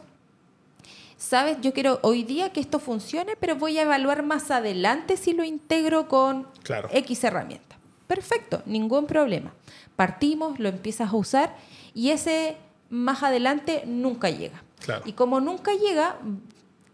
sabes, 1.18 1.58
yo 1.62 1.74
quiero 1.74 2.00
hoy 2.02 2.24
día 2.24 2.54
que 2.54 2.62
esto 2.62 2.80
funcione, 2.80 3.36
pero 3.38 3.58
voy 3.58 3.78
a 3.80 3.82
evaluar 3.82 4.24
más 4.24 4.50
adelante 4.50 5.18
si 5.18 5.34
lo 5.34 5.44
integro 5.44 6.08
con 6.08 6.48
X 6.92 7.24
herramienta. 7.26 7.76
Perfecto, 8.08 8.62
ningún 8.66 9.06
problema. 9.06 9.54
Partimos, 9.96 10.60
lo 10.60 10.70
empiezas 10.70 11.12
a 11.12 11.16
usar 11.16 11.56
y 11.94 12.10
ese 12.10 12.58
más 12.90 13.24
adelante 13.24 13.84
nunca 13.86 14.30
llega. 14.30 14.64
Y 15.06 15.14
como 15.14 15.40
nunca 15.40 15.74
llega, 15.74 16.18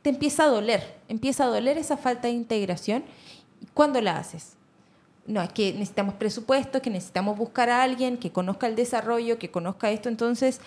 te 0.02 0.12
empieza 0.12 0.44
a 0.44 0.48
doler, 0.48 1.00
empieza 1.08 1.46
a 1.46 1.48
doler 1.48 1.78
esa 1.78 1.98
falta 1.98 2.28
de 2.28 2.34
integración. 2.34 3.04
¿Cuándo 3.74 4.00
la 4.00 4.18
haces? 4.18 4.58
no, 5.30 5.44
es 5.44 5.54
que 5.54 5.72
necesitamos 5.74 6.16
presupuesto, 6.16 6.82
que 6.82 6.90
necesitamos 6.90 7.38
buscar 7.38 7.70
a 7.70 7.84
alguien 7.84 8.18
que 8.18 8.32
conozca 8.32 8.66
el 8.66 8.76
desarrollo, 8.76 9.38
que 9.38 9.52
conozca 9.52 9.92
esto. 9.92 10.10
Entonces, 10.10 10.60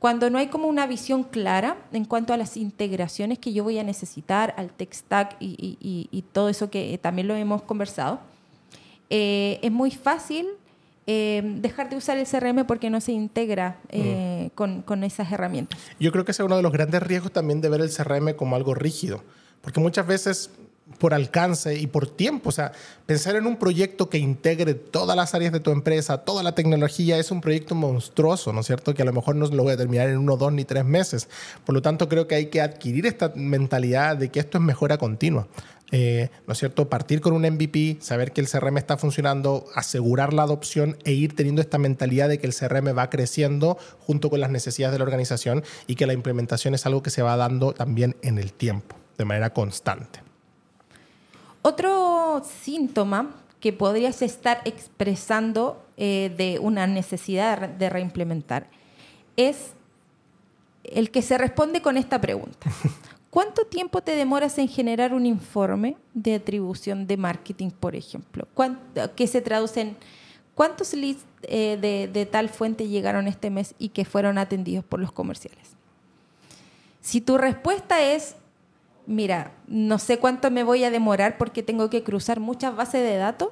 cuando 0.00 0.30
no 0.30 0.38
hay 0.38 0.48
como 0.48 0.66
una 0.66 0.86
visión 0.88 1.22
clara 1.22 1.76
en 1.92 2.04
cuanto 2.04 2.32
a 2.32 2.36
las 2.36 2.56
integraciones 2.56 3.38
que 3.38 3.52
yo 3.52 3.62
voy 3.62 3.78
a 3.78 3.84
necesitar, 3.84 4.52
al 4.56 4.70
tech 4.70 4.92
stack 4.92 5.36
y, 5.38 6.24
todo 6.32 6.48
eso 6.48 6.70
que 6.70 6.98
también 6.98 7.28
lo 7.28 7.36
hemos 7.36 7.62
conversado, 7.62 8.18
eh, 9.10 9.60
es 9.62 9.70
muy 9.70 9.92
fácil 9.92 10.48
eh, 11.06 11.42
dejar 11.60 11.90
de 11.90 11.96
usar 11.96 12.18
el 12.18 12.26
CRM 12.26 12.66
porque 12.66 12.90
no 12.90 13.00
se 13.00 13.12
integra 13.12 13.78
eh, 13.88 14.46
mm. 14.46 14.54
con, 14.54 14.82
con, 14.82 15.04
esas 15.04 15.32
herramientas. 15.32 15.78
Yo 15.98 16.12
creo 16.12 16.24
que 16.24 16.32
ese 16.32 16.42
es 16.42 16.46
uno 16.46 16.56
de 16.56 16.62
los 16.62 16.72
grandes 16.72 17.02
riesgos 17.02 17.32
también 17.32 17.60
de 17.60 17.68
ver 17.68 17.80
el 17.80 17.90
CRM 17.90 18.34
como 18.34 18.56
algo 18.56 18.74
rígido, 18.74 19.22
porque 19.62 19.80
muchas 19.80 20.06
veces 20.06 20.50
por 20.98 21.14
alcance 21.14 21.76
y 21.78 21.86
por 21.86 22.08
tiempo. 22.08 22.48
O 22.48 22.52
sea, 22.52 22.72
pensar 23.06 23.36
en 23.36 23.46
un 23.46 23.56
proyecto 23.56 24.08
que 24.08 24.18
integre 24.18 24.74
todas 24.74 25.16
las 25.16 25.34
áreas 25.34 25.52
de 25.52 25.60
tu 25.60 25.70
empresa, 25.70 26.18
toda 26.18 26.42
la 26.42 26.54
tecnología, 26.54 27.18
es 27.18 27.30
un 27.30 27.40
proyecto 27.40 27.74
monstruoso, 27.74 28.52
¿no 28.52 28.60
es 28.60 28.66
cierto? 28.66 28.94
Que 28.94 29.02
a 29.02 29.04
lo 29.04 29.12
mejor 29.12 29.36
no 29.36 29.46
lo 29.46 29.62
voy 29.62 29.72
a 29.72 29.76
terminar 29.76 30.08
en 30.08 30.18
uno, 30.18 30.36
dos 30.36 30.52
ni 30.52 30.64
tres 30.64 30.84
meses. 30.84 31.28
Por 31.64 31.74
lo 31.74 31.82
tanto, 31.82 32.08
creo 32.08 32.26
que 32.26 32.34
hay 32.34 32.46
que 32.46 32.60
adquirir 32.60 33.06
esta 33.06 33.32
mentalidad 33.34 34.16
de 34.16 34.30
que 34.30 34.40
esto 34.40 34.58
es 34.58 34.64
mejora 34.64 34.98
continua. 34.98 35.46
Eh, 35.92 36.30
¿no 36.46 36.52
es 36.52 36.58
cierto? 36.58 36.88
Partir 36.88 37.20
con 37.20 37.32
un 37.32 37.42
MVP, 37.42 37.98
saber 38.00 38.32
que 38.32 38.40
el 38.40 38.48
CRM 38.48 38.78
está 38.78 38.96
funcionando, 38.96 39.66
asegurar 39.74 40.32
la 40.32 40.42
adopción 40.42 40.96
e 41.04 41.12
ir 41.12 41.34
teniendo 41.34 41.60
esta 41.60 41.78
mentalidad 41.78 42.28
de 42.28 42.38
que 42.38 42.46
el 42.46 42.54
CRM 42.54 42.96
va 42.96 43.10
creciendo 43.10 43.76
junto 43.98 44.30
con 44.30 44.40
las 44.40 44.50
necesidades 44.50 44.92
de 44.92 44.98
la 44.98 45.04
organización 45.04 45.64
y 45.86 45.96
que 45.96 46.06
la 46.06 46.12
implementación 46.12 46.74
es 46.74 46.86
algo 46.86 47.02
que 47.02 47.10
se 47.10 47.22
va 47.22 47.36
dando 47.36 47.72
también 47.72 48.16
en 48.22 48.38
el 48.38 48.52
tiempo, 48.52 48.96
de 49.18 49.24
manera 49.24 49.52
constante. 49.52 50.20
Otro 51.62 52.42
síntoma 52.62 53.34
que 53.58 53.72
podrías 53.72 54.22
estar 54.22 54.62
expresando 54.64 55.84
eh, 55.96 56.32
de 56.36 56.58
una 56.60 56.86
necesidad 56.86 57.68
de 57.68 57.90
reimplementar 57.90 58.68
es 59.36 59.72
el 60.84 61.10
que 61.10 61.20
se 61.20 61.36
responde 61.36 61.82
con 61.82 61.96
esta 61.96 62.20
pregunta. 62.20 62.70
¿Cuánto 63.30 63.64
tiempo 63.64 64.02
te 64.02 64.16
demoras 64.16 64.58
en 64.58 64.68
generar 64.68 65.14
un 65.14 65.24
informe 65.24 65.96
de 66.14 66.34
atribución 66.34 67.06
de 67.06 67.16
marketing, 67.16 67.70
por 67.70 67.94
ejemplo? 67.94 68.46
Que 69.16 69.26
se 69.26 69.40
traduce 69.40 69.80
en 69.80 69.96
cuántos 70.54 70.92
leads 70.94 71.24
eh, 71.42 71.78
de, 71.80 72.08
de 72.12 72.26
tal 72.26 72.48
fuente 72.48 72.88
llegaron 72.88 73.28
este 73.28 73.50
mes 73.50 73.74
y 73.78 73.90
que 73.90 74.04
fueron 74.04 74.36
atendidos 74.36 74.84
por 74.84 74.98
los 74.98 75.12
comerciales. 75.12 75.76
Si 77.00 77.20
tu 77.20 77.38
respuesta 77.38 78.02
es 78.02 78.34
mira, 79.10 79.52
no 79.66 79.98
sé 79.98 80.18
cuánto 80.18 80.50
me 80.50 80.62
voy 80.62 80.84
a 80.84 80.90
demorar 80.90 81.36
porque 81.36 81.62
tengo 81.62 81.90
que 81.90 82.02
cruzar 82.02 82.38
muchas 82.38 82.76
bases 82.76 83.02
de 83.02 83.16
datos, 83.16 83.48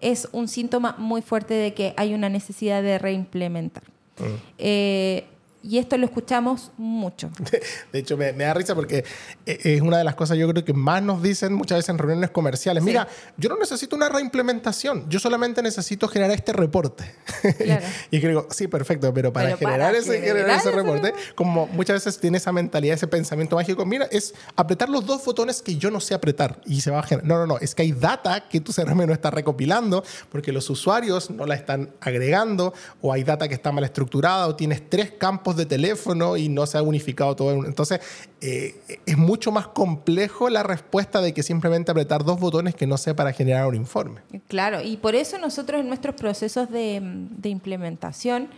es 0.00 0.28
un 0.32 0.46
síntoma 0.46 0.94
muy 0.98 1.22
fuerte 1.22 1.54
de 1.54 1.72
que 1.72 1.94
hay 1.96 2.12
una 2.12 2.28
necesidad 2.28 2.82
de 2.82 2.98
reimplementar. 2.98 3.84
Mm. 4.18 4.24
Eh, 4.58 5.26
y 5.64 5.78
esto 5.78 5.96
lo 5.96 6.04
escuchamos 6.04 6.72
mucho. 6.76 7.30
De 7.92 7.98
hecho, 7.98 8.18
me, 8.18 8.32
da 8.34 8.52
risa 8.52 8.74
porque 8.74 9.02
eh, 9.46 9.58
es 9.64 9.80
una 9.80 9.96
de 9.96 10.04
las 10.04 10.14
cosas 10.14 10.36
yo 10.36 10.46
creo 10.48 10.62
que 10.62 10.74
más 10.74 11.02
nos 11.02 11.22
dicen 11.22 11.54
muchas 11.54 11.78
veces 11.78 11.88
en 11.88 11.98
reuniones 11.98 12.30
comerciales. 12.30 12.84
Mira, 12.84 13.08
yo 13.38 13.48
no 13.48 13.56
necesito 13.56 13.96
una 13.96 14.10
reimplementación, 14.10 15.08
yo 15.08 15.18
solamente 15.18 15.62
necesito 15.62 16.06
generar 16.06 16.36
este 16.36 16.52
reporte. 16.52 17.14
Claro. 17.56 17.86
y 18.10 18.20
creo, 18.20 18.46
sí, 18.50 18.68
perfecto, 18.68 19.12
pero 19.14 19.32
para, 19.32 19.56
generar, 19.56 19.94
ese, 19.94 20.70
reporte, 20.70 21.14
como 21.34 21.66
muchas 21.68 22.04
veces 22.04 22.20
tiene 22.20 22.36
esa 22.36 22.52
mentalidad, 22.52 22.94
ese 22.96 23.06
pensamiento 23.06 23.56
mágico, 23.56 23.86
mira, 23.86 24.06
es 24.10 24.34
apretar 24.56 24.90
los 24.90 25.06
dos 25.06 25.24
botones 25.24 25.62
que 25.62 25.76
yo 25.76 25.90
no 25.90 26.00
sé 26.00 26.12
apretar 26.12 26.60
y 26.66 26.82
se 26.82 26.90
va 26.90 26.98
a 26.98 27.02
generar. 27.04 27.26
No, 27.26 27.38
no, 27.38 27.46
no, 27.46 27.58
es 27.58 27.74
que 27.74 27.82
hay 27.82 27.92
data 27.92 28.48
que 28.50 28.60
tu 28.60 28.72
CRM 28.72 29.06
no 29.06 29.14
está 29.14 29.30
recopilando 29.30 30.04
porque 30.28 30.52
los 30.52 30.68
usuarios 30.68 31.30
no 31.30 31.46
la 31.46 31.54
están 31.54 31.90
agregando 32.00 32.74
o 33.00 33.14
hay 33.14 33.24
data 33.24 33.48
que 33.48 33.54
está 33.54 33.72
mal 33.72 33.84
estructurada 33.84 34.46
o 34.46 34.56
tienes 34.56 34.90
tres 34.90 35.12
campos 35.12 35.53
de 35.56 35.66
teléfono 35.66 36.36
y 36.36 36.48
no 36.48 36.66
se 36.66 36.78
ha 36.78 36.82
unificado 36.82 37.34
todo. 37.36 37.64
Entonces, 37.64 38.00
eh, 38.40 38.74
es 39.06 39.16
mucho 39.16 39.52
más 39.52 39.68
complejo 39.68 40.48
la 40.48 40.62
respuesta 40.62 41.20
de 41.20 41.32
que 41.32 41.42
simplemente 41.42 41.90
apretar 41.90 42.24
dos 42.24 42.40
botones 42.40 42.74
que 42.74 42.86
no 42.86 42.96
sea 42.96 43.14
para 43.14 43.32
generar 43.32 43.66
un 43.66 43.74
informe. 43.74 44.20
Claro, 44.48 44.82
y 44.82 44.96
por 44.96 45.14
eso 45.14 45.38
nosotros 45.38 45.80
en 45.80 45.88
nuestros 45.88 46.14
procesos 46.14 46.70
de, 46.70 47.02
implementación, 47.44 48.48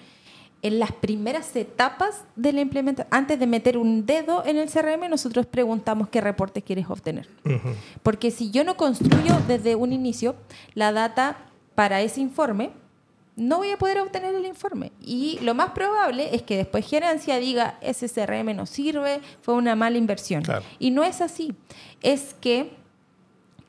en 0.63 0.79
las 0.79 0.93
primeras 0.93 1.55
etapas 1.55 2.25
de 2.35 2.53
la 2.53 2.61
implementación, 2.61 3.09
antes 3.11 3.39
de 3.39 3.47
meter 3.47 3.79
un 3.79 4.07
dedo 4.07 4.45
en 4.45 4.57
el 4.57 4.71
CRM, 4.71 5.09
nosotros 5.09 5.47
preguntamos 5.47 6.09
qué 6.09 6.21
reporte 6.21 6.63
quieres 6.63 6.87
obtener. 6.89 7.29
Porque 8.03 8.31
si 8.31 8.51
yo 8.51 8.65
no 8.65 8.77
construyo 8.77 9.35
desde 9.47 9.75
un 9.75 9.93
inicio 9.93 10.35
la 10.75 10.93
data 10.93 11.37
para 11.75 12.01
ese 12.01 12.21
informe, 12.21 12.71
no 13.37 13.59
voy 13.59 13.71
a 13.71 13.77
poder 13.77 13.99
obtener 14.01 14.35
el 14.35 14.47
informe. 14.47 14.93
Y 15.01 15.39
lo 15.43 15.55
más 15.55 15.71
probable 15.71 16.35
es 16.35 16.43
que 16.43 16.57
después 16.57 16.89
gerencia 16.89 17.39
diga, 17.39 17.79
ese 17.83 18.09
CRM 18.09 18.57
no 18.57 18.65
sirve, 18.65 19.21
fue 19.43 19.55
una 19.55 19.77
mala 19.77 19.99
inversión. 19.99 20.43
Y 20.79 20.91
no 20.91 21.05
es 21.05 21.21
así. 21.21 21.55
Es 22.03 22.35
que 22.41 22.75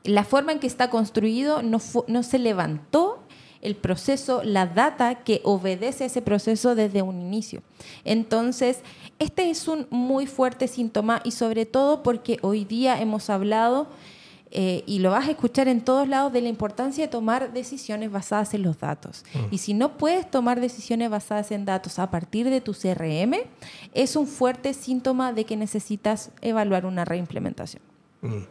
la 0.04 0.24
forma 0.24 0.52
en 0.52 0.58
que 0.58 0.66
está 0.66 0.88
construido 0.88 1.62
no, 1.62 1.78
no 2.06 2.22
se 2.22 2.38
levantó 2.38 3.22
el 3.60 3.76
proceso, 3.76 4.42
la 4.42 4.66
data 4.66 5.16
que 5.16 5.40
obedece 5.44 6.04
a 6.04 6.06
ese 6.06 6.22
proceso 6.22 6.74
desde 6.74 7.02
un 7.02 7.20
inicio. 7.20 7.62
Entonces, 8.04 8.80
este 9.18 9.50
es 9.50 9.68
un 9.68 9.86
muy 9.90 10.26
fuerte 10.26 10.68
síntoma 10.68 11.20
y 11.24 11.32
sobre 11.32 11.66
todo 11.66 12.02
porque 12.02 12.38
hoy 12.40 12.64
día 12.64 13.00
hemos 13.00 13.28
hablado 13.28 13.88
eh, 14.50 14.82
y 14.86 15.00
lo 15.00 15.10
vas 15.10 15.28
a 15.28 15.30
escuchar 15.30 15.68
en 15.68 15.82
todos 15.82 16.08
lados 16.08 16.32
de 16.32 16.40
la 16.40 16.48
importancia 16.48 17.04
de 17.04 17.08
tomar 17.08 17.52
decisiones 17.52 18.10
basadas 18.10 18.54
en 18.54 18.62
los 18.62 18.78
datos. 18.78 19.24
Mm. 19.34 19.38
Y 19.50 19.58
si 19.58 19.74
no 19.74 19.98
puedes 19.98 20.30
tomar 20.30 20.60
decisiones 20.60 21.10
basadas 21.10 21.50
en 21.50 21.64
datos 21.64 21.98
a 21.98 22.10
partir 22.10 22.48
de 22.48 22.60
tu 22.60 22.72
CRM, 22.72 23.34
es 23.94 24.16
un 24.16 24.26
fuerte 24.26 24.72
síntoma 24.74 25.32
de 25.32 25.44
que 25.44 25.56
necesitas 25.56 26.30
evaluar 26.40 26.86
una 26.86 27.04
reimplementación. 27.04 27.82
Mm. 28.22 28.44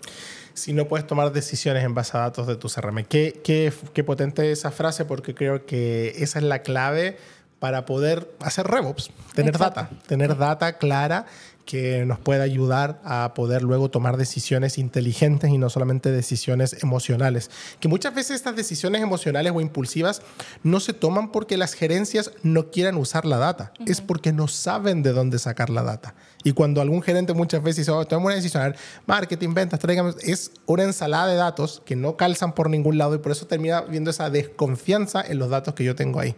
Si 0.53 0.73
no 0.73 0.87
puedes 0.87 1.05
tomar 1.05 1.31
decisiones 1.33 1.83
en 1.83 1.93
base 1.93 2.17
a 2.17 2.21
datos 2.21 2.47
de 2.47 2.55
tu 2.55 2.67
CRM. 2.67 3.03
Qué, 3.03 3.41
qué, 3.43 3.71
qué 3.93 4.03
potente 4.03 4.51
esa 4.51 4.71
frase 4.71 5.05
porque 5.05 5.35
creo 5.35 5.65
que 5.65 6.13
esa 6.17 6.39
es 6.39 6.45
la 6.45 6.61
clave 6.63 7.17
para 7.59 7.85
poder 7.85 8.31
hacer 8.39 8.67
RevOps, 8.67 9.11
tener 9.33 9.57
data, 9.57 9.89
tener 10.07 10.37
data 10.37 10.77
clara 10.77 11.25
que 11.67 12.05
nos 12.05 12.17
pueda 12.17 12.43
ayudar 12.43 13.01
a 13.03 13.33
poder 13.35 13.61
luego 13.61 13.91
tomar 13.91 14.15
decisiones 14.15 14.77
inteligentes 14.77 15.51
y 15.51 15.57
no 15.57 15.69
solamente 15.69 16.09
decisiones 16.09 16.81
emocionales. 16.81 17.51
Que 17.81 17.89
muchas 17.89 18.15
veces 18.15 18.37
estas 18.37 18.55
decisiones 18.55 19.01
emocionales 19.01 19.51
o 19.53 19.59
impulsivas 19.59 20.21
no 20.63 20.79
se 20.79 20.93
toman 20.93 21.31
porque 21.31 21.57
las 21.57 21.73
gerencias 21.73 22.31
no 22.41 22.71
quieran 22.71 22.95
usar 22.95 23.25
la 23.25 23.37
data, 23.37 23.73
es 23.85 23.99
porque 23.99 24.31
no 24.31 24.47
saben 24.47 25.03
de 25.03 25.11
dónde 25.11 25.39
sacar 25.39 25.69
la 25.69 25.83
data. 25.83 26.15
Y 26.43 26.53
cuando 26.53 26.79
algún 26.79 27.01
gerente 27.01 27.33
muchas 27.33 27.61
veces 27.61 27.85
dice, 27.85 27.91
oh, 27.91 28.05
tomamos 28.05 28.27
una 28.27 28.35
decisión, 28.35 28.73
marketing, 29.05 29.53
ventas, 29.53 29.79
traigamos, 29.81 30.15
es 30.23 30.51
una 30.67 30.83
ensalada 30.83 31.27
de 31.27 31.35
datos 31.35 31.81
que 31.85 31.97
no 31.97 32.15
calzan 32.15 32.55
por 32.55 32.69
ningún 32.69 32.97
lado 32.97 33.13
y 33.13 33.17
por 33.17 33.33
eso 33.33 33.45
termina 33.45 33.81
viendo 33.81 34.09
esa 34.09 34.29
desconfianza 34.29 35.21
en 35.21 35.37
los 35.37 35.49
datos 35.49 35.73
que 35.73 35.83
yo 35.83 35.95
tengo 35.95 36.21
ahí. 36.21 36.33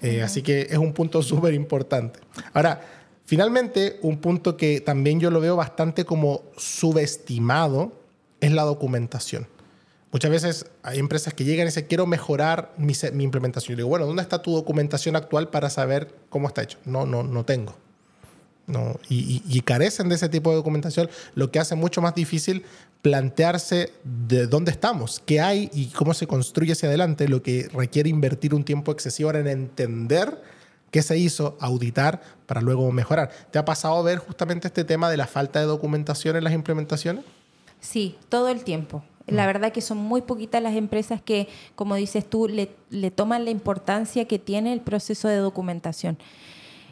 Eh, 0.00 0.22
así 0.22 0.42
que 0.42 0.68
es 0.70 0.78
un 0.78 0.92
punto 0.92 1.22
súper 1.22 1.54
importante. 1.54 2.20
Ahora, 2.52 2.97
Finalmente, 3.28 3.98
un 4.00 4.22
punto 4.22 4.56
que 4.56 4.80
también 4.80 5.20
yo 5.20 5.30
lo 5.30 5.38
veo 5.38 5.54
bastante 5.54 6.06
como 6.06 6.44
subestimado 6.56 7.92
es 8.40 8.52
la 8.52 8.62
documentación. 8.62 9.46
Muchas 10.10 10.30
veces 10.30 10.66
hay 10.82 10.98
empresas 10.98 11.34
que 11.34 11.44
llegan 11.44 11.66
y 11.66 11.68
dicen, 11.68 11.84
quiero 11.86 12.06
mejorar 12.06 12.72
mi, 12.78 12.94
implementación. 13.22 13.74
Yo 13.74 13.76
digo, 13.76 13.88
bueno, 13.90 14.06
¿dónde 14.06 14.22
está 14.22 14.40
tu 14.40 14.52
documentación 14.54 15.14
actual 15.14 15.50
para 15.50 15.68
saber 15.68 16.14
cómo 16.30 16.48
está 16.48 16.62
hecho? 16.62 16.78
No, 16.86 17.04
no, 17.04 17.22
no 17.22 17.44
tengo. 17.44 17.76
No, 18.66 18.98
y, 19.10 19.60
carecen 19.60 20.08
de 20.08 20.14
ese 20.14 20.30
tipo 20.30 20.48
de 20.48 20.56
documentación, 20.56 21.10
lo 21.34 21.50
que 21.50 21.58
hace 21.58 21.74
mucho 21.74 22.00
más 22.00 22.14
difícil 22.14 22.64
plantearse 23.02 23.92
de 24.04 24.46
dónde 24.46 24.70
estamos, 24.70 25.22
qué 25.26 25.42
hay 25.42 25.68
y 25.74 25.88
cómo 25.88 26.14
se 26.14 26.26
construye 26.26 26.72
hacia 26.72 26.88
adelante, 26.88 27.28
lo 27.28 27.42
que 27.42 27.68
requiere 27.74 28.08
invertir 28.08 28.54
un 28.54 28.64
tiempo 28.64 28.90
excesivo 28.90 29.30
en 29.32 29.48
entender 29.48 30.40
qué 30.90 31.02
se 31.02 31.18
hizo, 31.18 31.58
auditar 31.60 32.37
para 32.48 32.62
luego 32.62 32.90
mejorar. 32.90 33.30
¿Te 33.50 33.58
ha 33.58 33.64
pasado 33.66 34.02
ver 34.02 34.18
justamente 34.18 34.68
este 34.68 34.82
tema 34.82 35.10
de 35.10 35.18
la 35.18 35.26
falta 35.26 35.60
de 35.60 35.66
documentación 35.66 36.34
en 36.34 36.44
las 36.44 36.54
implementaciones? 36.54 37.22
Sí, 37.78 38.16
todo 38.30 38.48
el 38.48 38.64
tiempo. 38.64 39.04
La 39.26 39.44
mm. 39.44 39.46
verdad 39.46 39.72
que 39.72 39.82
son 39.82 39.98
muy 39.98 40.22
poquitas 40.22 40.62
las 40.62 40.74
empresas 40.74 41.20
que, 41.20 41.46
como 41.74 41.94
dices 41.94 42.28
tú, 42.28 42.48
le, 42.48 42.70
le 42.88 43.10
toman 43.10 43.44
la 43.44 43.50
importancia 43.50 44.24
que 44.24 44.38
tiene 44.38 44.72
el 44.72 44.80
proceso 44.80 45.28
de 45.28 45.36
documentación. 45.36 46.16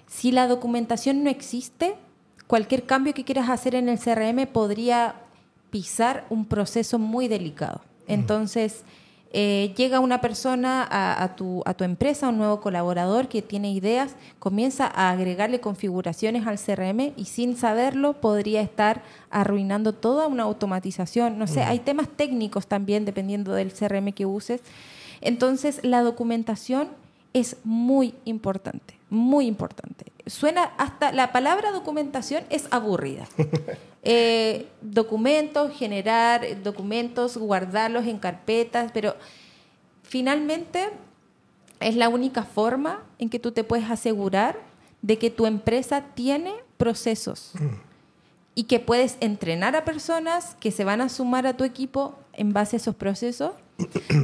Si 0.06 0.30
la 0.30 0.46
documentación 0.46 1.24
no 1.24 1.30
existe, 1.30 1.94
cualquier 2.46 2.84
cambio 2.84 3.14
que 3.14 3.24
quieras 3.24 3.48
hacer 3.48 3.74
en 3.74 3.88
el 3.88 3.98
CRM 3.98 4.46
podría 4.52 5.14
pisar 5.70 6.26
un 6.28 6.44
proceso 6.44 6.98
muy 6.98 7.28
delicado. 7.28 7.80
Mm. 8.06 8.12
Entonces, 8.12 8.84
eh, 9.38 9.74
llega 9.76 10.00
una 10.00 10.22
persona 10.22 10.88
a, 10.90 11.36
tu, 11.36 11.62
a 11.66 11.74
tu 11.74 11.84
empresa, 11.84 12.30
un 12.30 12.38
nuevo 12.38 12.62
colaborador 12.62 13.28
que 13.28 13.42
tiene 13.42 13.70
ideas, 13.70 14.16
comienza 14.38 14.86
a 14.86 15.10
agregarle 15.10 15.60
configuraciones 15.60 16.46
al 16.46 16.58
CRM 16.58 17.12
y 17.18 17.26
sin 17.26 17.54
saberlo 17.54 18.14
podría 18.14 18.62
estar 18.62 19.02
arruinando 19.30 19.92
toda 19.92 20.26
una 20.26 20.44
automatización. 20.44 21.38
No 21.38 21.46
sé, 21.46 21.62
hay 21.62 21.80
temas 21.80 22.08
técnicos 22.08 22.66
también 22.66 23.04
dependiendo 23.04 23.52
del 23.52 23.74
CRM 23.74 24.14
que 24.14 24.24
uses. 24.24 24.62
Entonces, 25.20 25.80
la 25.82 26.00
documentación 26.00 26.88
es 27.34 27.58
muy 27.62 28.14
importante, 28.24 28.95
muy 29.10 29.46
importante. 29.46 30.12
Suena 30.26 30.64
hasta, 30.78 31.12
la 31.12 31.32
palabra 31.32 31.72
documentación 31.72 32.44
es 32.50 32.66
aburrida. 32.70 33.26
Eh, 34.08 34.68
documentos, 34.82 35.76
generar 35.76 36.62
documentos, 36.62 37.36
guardarlos 37.36 38.06
en 38.06 38.20
carpetas, 38.20 38.92
pero 38.94 39.16
finalmente 40.04 40.90
es 41.80 41.96
la 41.96 42.08
única 42.08 42.44
forma 42.44 43.02
en 43.18 43.28
que 43.28 43.40
tú 43.40 43.50
te 43.50 43.64
puedes 43.64 43.90
asegurar 43.90 44.60
de 45.02 45.18
que 45.18 45.30
tu 45.30 45.46
empresa 45.46 46.04
tiene 46.14 46.54
procesos 46.76 47.50
y 48.54 48.64
que 48.64 48.80
puedes 48.80 49.16
entrenar 49.20 49.74
a 49.76 49.84
personas 49.84 50.56
que 50.60 50.70
se 50.70 50.84
van 50.84 51.00
a 51.00 51.08
sumar 51.08 51.46
a 51.46 51.56
tu 51.56 51.64
equipo 51.64 52.14
en 52.32 52.52
base 52.52 52.76
a 52.76 52.78
esos 52.78 52.94
procesos, 52.94 53.52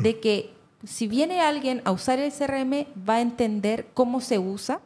de 0.03 0.21
que 0.21 0.55
si 0.85 1.07
viene 1.07 1.41
alguien 1.41 1.83
a 1.85 1.93
usar 1.93 2.19
el 2.19 2.33
CRM 2.33 2.87
va 3.09 3.17
a 3.17 3.21
entender 3.21 3.87
cómo 3.95 4.21
se 4.21 4.39
usa. 4.39 4.81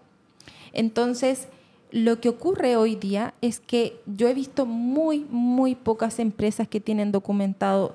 Entonces, 0.73 1.49
lo 1.91 2.21
que 2.21 2.29
ocurre 2.29 2.77
hoy 2.77 2.97
día 2.97 3.35
es 3.41 3.61
que 3.61 4.01
yo 4.07 4.29
he 4.29 4.35
visto 4.35 4.67
muy, 4.67 5.27
muy 5.31 5.75
pocas 5.75 6.19
empresas 6.19 6.69
que 6.69 6.81
tienen 6.81 7.13
documentado 7.13 7.95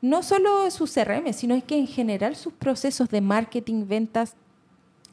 no 0.00 0.22
solo 0.22 0.70
su 0.70 0.84
CRM, 0.84 1.32
sino 1.32 1.54
es 1.54 1.64
que 1.64 1.76
en 1.76 1.86
general 1.86 2.36
sus 2.36 2.52
procesos 2.52 3.08
de 3.08 3.20
marketing, 3.20 3.86
ventas 3.88 4.34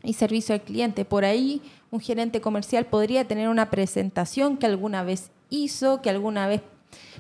y 0.04 0.14
servicio 0.14 0.54
al 0.54 0.62
cliente. 0.62 1.06
Por 1.06 1.26
ahí 1.26 1.62
un 1.90 2.00
gerente 2.00 2.40
comercial 2.40 2.86
podría 2.86 3.28
tener 3.28 3.50
una 3.50 3.72
presentación 3.72 4.58
que 4.58 4.68
alguna 4.68 5.04
vez 5.04 5.32
hizo, 5.50 6.02
que 6.02 6.12
alguna 6.12 6.48
vez 6.48 6.62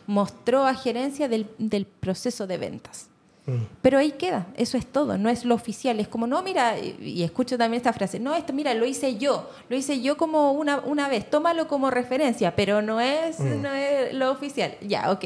mostró 0.05 0.65
a 0.65 0.75
gerencia 0.75 1.27
del, 1.27 1.47
del 1.57 1.85
proceso 1.85 2.45
de 2.45 2.57
ventas. 2.57 3.09
Mm. 3.47 3.63
Pero 3.81 3.99
ahí 3.99 4.11
queda, 4.11 4.47
eso 4.57 4.77
es 4.77 4.85
todo, 4.85 5.17
no 5.17 5.29
es 5.29 5.45
lo 5.45 5.55
oficial. 5.55 5.99
Es 5.99 6.07
como, 6.07 6.27
no, 6.27 6.41
mira, 6.41 6.77
y 6.79 7.21
escucho 7.23 7.57
también 7.57 7.79
esta 7.79 7.93
frase, 7.93 8.19
no, 8.19 8.35
esto, 8.35 8.53
mira, 8.53 8.73
lo 8.73 8.85
hice 8.85 9.17
yo, 9.17 9.49
lo 9.69 9.75
hice 9.75 10.01
yo 10.01 10.17
como 10.17 10.53
una, 10.53 10.79
una 10.79 11.07
vez, 11.07 11.29
tómalo 11.29 11.67
como 11.67 11.91
referencia, 11.91 12.55
pero 12.55 12.81
no 12.81 12.99
es, 12.99 13.39
mm. 13.39 13.61
no 13.61 13.73
es 13.73 14.13
lo 14.13 14.31
oficial. 14.31 14.75
Ya, 14.81 15.11
ok. 15.11 15.25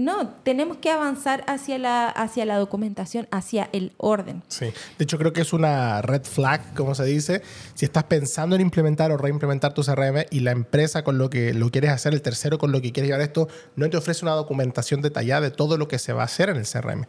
No, 0.00 0.28
tenemos 0.44 0.78
que 0.78 0.90
avanzar 0.90 1.44
hacia 1.46 1.76
la, 1.76 2.08
hacia 2.08 2.46
la 2.46 2.56
documentación, 2.56 3.28
hacia 3.30 3.68
el 3.72 3.92
orden. 3.98 4.42
Sí, 4.48 4.64
de 4.96 5.04
hecho 5.04 5.18
creo 5.18 5.34
que 5.34 5.42
es 5.42 5.52
una 5.52 6.00
red 6.00 6.22
flag, 6.22 6.72
como 6.74 6.94
se 6.94 7.04
dice, 7.04 7.42
si 7.74 7.84
estás 7.84 8.04
pensando 8.04 8.56
en 8.56 8.62
implementar 8.62 9.12
o 9.12 9.18
reimplementar 9.18 9.74
tu 9.74 9.82
CRM 9.82 10.24
y 10.30 10.40
la 10.40 10.52
empresa 10.52 11.04
con 11.04 11.18
lo 11.18 11.28
que 11.28 11.52
lo 11.52 11.70
quieres 11.70 11.90
hacer, 11.90 12.14
el 12.14 12.22
tercero 12.22 12.56
con 12.56 12.72
lo 12.72 12.80
que 12.80 12.92
quieres 12.92 13.10
llevar 13.10 13.20
esto, 13.20 13.48
no 13.76 13.90
te 13.90 13.98
ofrece 13.98 14.24
una 14.24 14.32
documentación 14.32 15.02
detallada 15.02 15.42
de 15.42 15.50
todo 15.50 15.76
lo 15.76 15.86
que 15.86 15.98
se 15.98 16.14
va 16.14 16.22
a 16.22 16.24
hacer 16.24 16.48
en 16.48 16.56
el 16.56 16.66
CRM. 16.66 17.04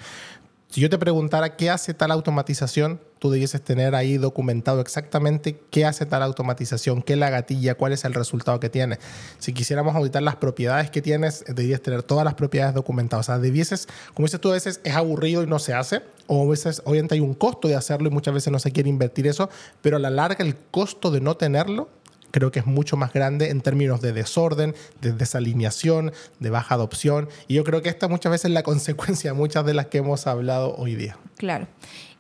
Si 0.72 0.80
yo 0.80 0.90
te 0.90 0.98
preguntara 0.98 1.58
qué 1.58 1.70
hace 1.70 1.94
tal 1.94 2.12
automatización, 2.12 3.02
tú 3.20 3.30
debieses 3.30 3.62
tener 3.62 3.94
ahí 3.94 4.18
documentado 4.18 4.80
exactamente 4.80 5.60
qué 5.70 5.84
hace 5.84 6.06
tal 6.06 6.24
automatización, 6.24 7.02
qué 7.02 7.18
la 7.18 7.30
gatilla, 7.30 7.76
cuál 7.76 7.92
es 7.92 8.06
el 8.06 8.14
resultado 8.14 8.62
que 8.62 8.70
tiene. 8.70 8.98
Si 9.38 9.52
quisiéramos 9.52 9.94
auditar 9.98 10.24
las 10.24 10.38
propiedades 10.38 10.90
que 10.90 11.02
tienes, 11.02 11.44
debieses 11.46 11.84
tener 11.84 12.04
todas 12.04 12.24
las 12.24 12.36
propiedades 12.36 12.74
documentadas. 12.74 13.26
O 13.26 13.32
sea, 13.34 13.38
debieses, 13.40 13.90
como 14.14 14.28
dices 14.28 14.40
tú, 14.40 14.48
a 14.50 14.54
veces 14.54 14.80
es 14.86 14.96
aburrido 14.96 15.44
y 15.44 15.48
no 15.48 15.60
se 15.60 15.74
hace, 15.74 16.04
o 16.28 16.48
a 16.48 16.50
veces 16.50 16.82
obviamente 16.86 17.16
hay 17.16 17.20
un 17.20 17.34
costo 17.34 17.68
de 17.68 17.76
hacerlo 17.76 18.08
y 18.08 18.12
muchas 18.12 18.34
veces 18.34 18.54
no 18.54 18.60
se 18.60 18.72
quiere 18.72 18.88
invertir 18.88 19.28
eso, 19.28 19.50
pero 19.82 19.98
a 19.98 20.00
la 20.00 20.10
larga 20.10 20.46
el 20.46 20.56
costo 20.56 21.12
de 21.12 21.20
no 21.20 21.36
tenerlo 21.36 21.90
creo 22.32 22.52
que 22.52 22.60
es 22.60 22.66
mucho 22.66 22.98
más 22.98 23.14
grande 23.14 23.50
en 23.50 23.62
términos 23.62 24.02
de 24.02 24.14
desorden, 24.14 24.76
de 25.02 25.12
desalineación, 25.12 26.12
de 26.40 26.50
baja 26.50 26.76
adopción. 26.76 27.30
Y 27.48 27.56
yo 27.56 27.64
creo 27.64 27.82
que 27.82 27.90
esta 27.90 28.08
muchas 28.08 28.32
veces 28.32 28.46
es 28.46 28.52
la 28.52 28.64
consecuencia 28.72 29.32
de 29.32 29.38
muchas 29.38 29.66
de 29.66 29.74
las 29.74 29.88
que 29.88 30.00
hemos 30.00 30.28
hablado 30.28 30.76
hoy 30.78 30.96
día. 30.96 31.18
Claro. 31.38 31.68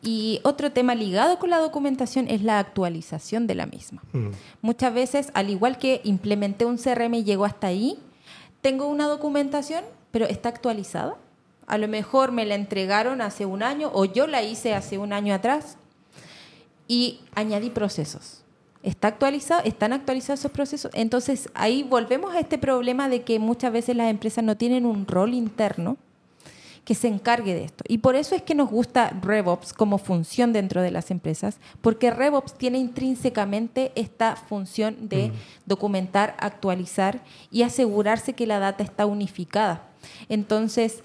Y 0.03 0.39
otro 0.43 0.71
tema 0.71 0.95
ligado 0.95 1.37
con 1.37 1.51
la 1.51 1.59
documentación 1.59 2.27
es 2.27 2.41
la 2.41 2.59
actualización 2.59 3.45
de 3.45 3.55
la 3.55 3.67
misma. 3.67 4.01
Mm. 4.13 4.29
Muchas 4.61 4.93
veces, 4.93 5.29
al 5.33 5.49
igual 5.49 5.77
que 5.77 6.01
implementé 6.03 6.65
un 6.65 6.77
CRM 6.77 7.13
y 7.15 7.23
llego 7.23 7.45
hasta 7.45 7.67
ahí, 7.67 7.99
tengo 8.61 8.87
una 8.87 9.07
documentación, 9.07 9.83
pero 10.11 10.25
está 10.25 10.49
actualizada. 10.49 11.15
A 11.67 11.77
lo 11.77 11.87
mejor 11.87 12.31
me 12.31 12.45
la 12.45 12.55
entregaron 12.55 13.21
hace 13.21 13.45
un 13.45 13.61
año 13.61 13.91
o 13.93 14.05
yo 14.05 14.25
la 14.25 14.41
hice 14.41 14.73
hace 14.73 14.97
un 14.97 15.13
año 15.13 15.35
atrás 15.35 15.77
y 16.87 17.21
añadí 17.35 17.69
procesos 17.69 18.40
está 18.83 19.09
actualizado, 19.09 19.61
están 19.63 19.93
actualizados 19.93 20.39
esos 20.41 20.51
procesos. 20.51 20.91
Entonces 20.93 21.49
ahí 21.53 21.83
volvemos 21.83 22.33
a 22.33 22.39
este 22.39 22.57
problema 22.57 23.09
de 23.09 23.21
que 23.21 23.39
muchas 23.39 23.71
veces 23.71 23.95
las 23.95 24.09
empresas 24.09 24.43
no 24.43 24.57
tienen 24.57 24.85
un 24.85 25.07
rol 25.07 25.33
interno 25.33 25.97
que 26.85 26.95
se 26.95 27.07
encargue 27.07 27.53
de 27.53 27.65
esto. 27.65 27.83
Y 27.87 27.99
por 27.99 28.15
eso 28.15 28.33
es 28.35 28.41
que 28.41 28.55
nos 28.55 28.69
gusta 28.69 29.09
RevOps 29.21 29.71
como 29.73 29.99
función 29.99 30.51
dentro 30.51 30.81
de 30.81 30.89
las 30.89 31.11
empresas, 31.11 31.59
porque 31.81 32.09
RevOps 32.09 32.55
tiene 32.55 32.79
intrínsecamente 32.79 33.91
esta 33.95 34.35
función 34.35 34.97
de 35.07 35.29
mm. 35.29 35.33
documentar, 35.67 36.35
actualizar 36.39 37.23
y 37.51 37.61
asegurarse 37.61 38.33
que 38.33 38.47
la 38.47 38.57
data 38.57 38.83
está 38.83 39.05
unificada. 39.05 39.83
Entonces, 40.27 41.03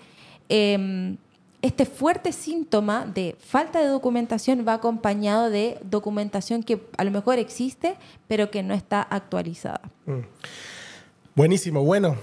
eh, 0.48 1.16
este 1.66 1.84
fuerte 1.84 2.32
síntoma 2.32 3.06
de 3.06 3.36
falta 3.38 3.80
de 3.80 3.88
documentación 3.88 4.64
va 4.66 4.74
acompañado 4.74 5.50
de 5.50 5.78
documentación 5.82 6.62
que 6.62 6.80
a 6.96 7.04
lo 7.04 7.10
mejor 7.10 7.38
existe, 7.38 7.96
pero 8.28 8.50
que 8.50 8.62
no 8.62 8.72
está 8.74 9.02
actualizada. 9.02 9.80
Mm. 10.06 10.20
Buenísimo, 11.34 11.82
bueno. 11.84 12.16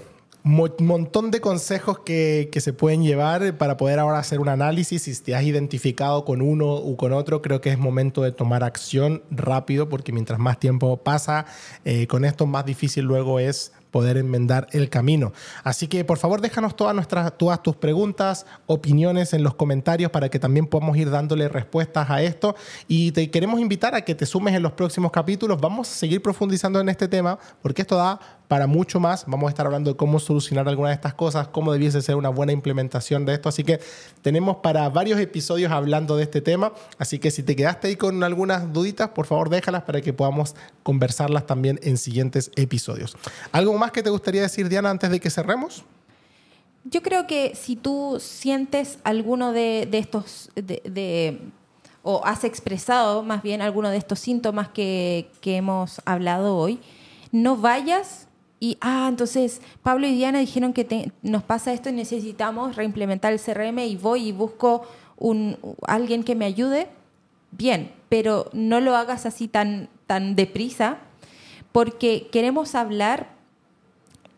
Un 0.45 0.73
montón 0.79 1.32
de 1.32 1.39
consejos 1.39 1.99
que, 1.99 2.49
que, 2.51 2.60
se 2.60 2.73
pueden 2.73 3.01
llevar 3.01 3.58
para 3.58 3.77
poder 3.77 3.99
ahora 3.99 4.19
hacer 4.19 4.41
un 4.41 4.49
análisis. 4.49 5.03
Si 5.03 5.15
te 5.21 5.36
has 5.36 5.43
identificado 5.43 6.25
con 6.25 6.41
uno 6.41 6.75
u 6.82 6.97
con 6.97 7.13
otro, 7.13 7.41
creo 7.41 7.62
que 7.62 7.69
es 7.69 7.77
momento 7.77 8.23
de 8.23 8.34
tomar 8.34 8.62
acción 8.62 9.23
rápido, 9.32 9.88
porque 9.88 10.12
mientras 10.12 10.39
más 10.39 10.60
tiempo 10.60 10.97
pasa 10.97 11.45
eh, 11.86 12.08
con 12.08 12.25
esto, 12.25 12.45
más 12.45 12.65
difícil 12.65 13.06
luego 13.06 13.39
es 13.39 13.71
poder 13.93 14.17
enmendar 14.17 14.67
el 14.71 14.89
camino. 14.89 15.34
Así 15.63 15.88
que 15.88 16.03
por 16.03 16.17
favor 16.17 16.41
déjanos 16.41 16.75
todas, 16.75 16.95
nuestras, 16.95 17.38
todas 17.38 17.62
tus 17.62 17.75
preguntas, 17.75 18.47
opiniones 18.65 19.34
en 19.34 19.43
los 19.43 19.53
comentarios 19.53 20.10
para 20.10 20.29
que 20.29 20.39
también 20.39 20.65
podamos 20.65 20.97
ir 20.97 21.12
dándole 21.12 21.47
respuestas 21.47 22.10
a 22.10 22.23
esto. 22.23 22.56
Y 22.88 23.12
te 23.12 23.29
queremos 23.29 23.60
invitar 23.60 23.93
a 23.93 24.01
que 24.01 24.15
te 24.15 24.25
sumes 24.25 24.56
en 24.56 24.63
los 24.63 24.71
próximos 24.71 25.12
capítulos. 25.12 25.62
Vamos 25.62 25.91
a 25.91 25.93
seguir 25.93 26.23
profundizando 26.23 26.82
en 26.82 26.89
este 26.89 27.08
tema 27.08 27.38
porque 27.62 27.84
esto 27.84 27.95
da 27.95 28.19
para 28.47 28.67
mucho 28.67 28.99
más. 28.99 29.25
Vamos 29.27 29.47
a 29.47 29.49
estar 29.49 29.65
hablando 29.65 29.91
de 29.91 29.97
cómo 29.97 30.19
solucionar 30.19 30.67
algunas 30.67 30.91
de 30.91 30.95
estas 30.95 31.13
cosas, 31.13 31.47
cómo 31.47 31.71
debiese 31.71 32.01
ser 32.01 32.15
una 32.15 32.29
buena 32.29 32.51
implementación 32.51 33.25
de 33.25 33.34
esto. 33.34 33.49
Así 33.49 33.63
que 33.63 33.79
tenemos 34.21 34.58
para 34.58 34.88
varios 34.89 35.19
episodios 35.19 35.71
hablando 35.71 36.17
de 36.17 36.23
este 36.23 36.41
tema. 36.41 36.73
Así 36.97 37.19
que 37.19 37.32
si 37.32 37.43
te 37.43 37.56
quedaste 37.56 37.88
ahí 37.88 37.95
con 37.95 38.23
algunas 38.23 38.71
duditas, 38.71 39.10
por 39.10 39.25
favor 39.25 39.49
déjalas 39.49 39.84
para 39.84 40.01
que 40.01 40.13
podamos 40.13 40.56
conversarlas 40.84 41.45
también 41.45 41.79
en 41.84 41.97
siguientes 41.97 42.51
episodios. 42.56 43.15
¿Algo 43.51 43.77
más 43.77 43.91
que 43.91 44.03
te 44.03 44.10
gustaría 44.10 44.41
decir, 44.41 44.69
Diana, 44.69 44.89
antes 44.89 45.10
de 45.10 45.19
que 45.19 45.29
cerremos? 45.29 45.84
Yo 46.86 47.01
creo 47.01 47.27
que 47.27 47.56
si 47.56 47.77
tú 47.77 48.17
sientes 48.19 48.99
alguno 49.06 49.53
de, 49.53 49.88
estos, 49.93 50.51
o 52.01 52.25
has 52.25 52.43
expresado 52.43 53.23
más 53.23 53.41
bien 53.41 53.62
alguno 53.62 53.89
de 53.89 53.97
estos 53.97 54.19
síntomas 54.19 54.67
que 54.67 55.29
hemos 55.43 56.01
hablado 56.03 56.58
hoy, 56.58 56.82
no 57.32 57.58
vayas 57.58 58.27
y, 58.63 58.78
ah, 58.80 59.08
entonces 59.10 59.60
Pablo 59.82 60.08
y 60.08 60.15
Diana 60.15 60.39
dijeron 60.39 60.71
que 60.71 61.12
nos 61.21 61.43
pasa 61.43 61.73
esto 61.73 61.89
y 61.89 61.91
necesitamos 61.91 62.78
reimplementar 62.78 63.34
el 63.34 63.41
CRM 63.41 63.80
y 63.80 63.97
voy 63.97 64.30
y 64.30 64.32
busco 64.32 64.88
un, 65.17 65.58
alguien 65.86 66.23
que 66.23 66.34
me 66.34 66.45
ayude. 66.45 66.88
Bien, 67.52 67.91
pero 68.08 68.49
no 68.54 68.80
lo 68.80 68.95
hagas 68.95 69.26
así 69.26 69.49
tan, 69.49 69.89
tan 70.08 70.38
deprisa 70.38 70.99
porque 71.73 72.30
queremos 72.32 72.73
hablar 72.73 73.34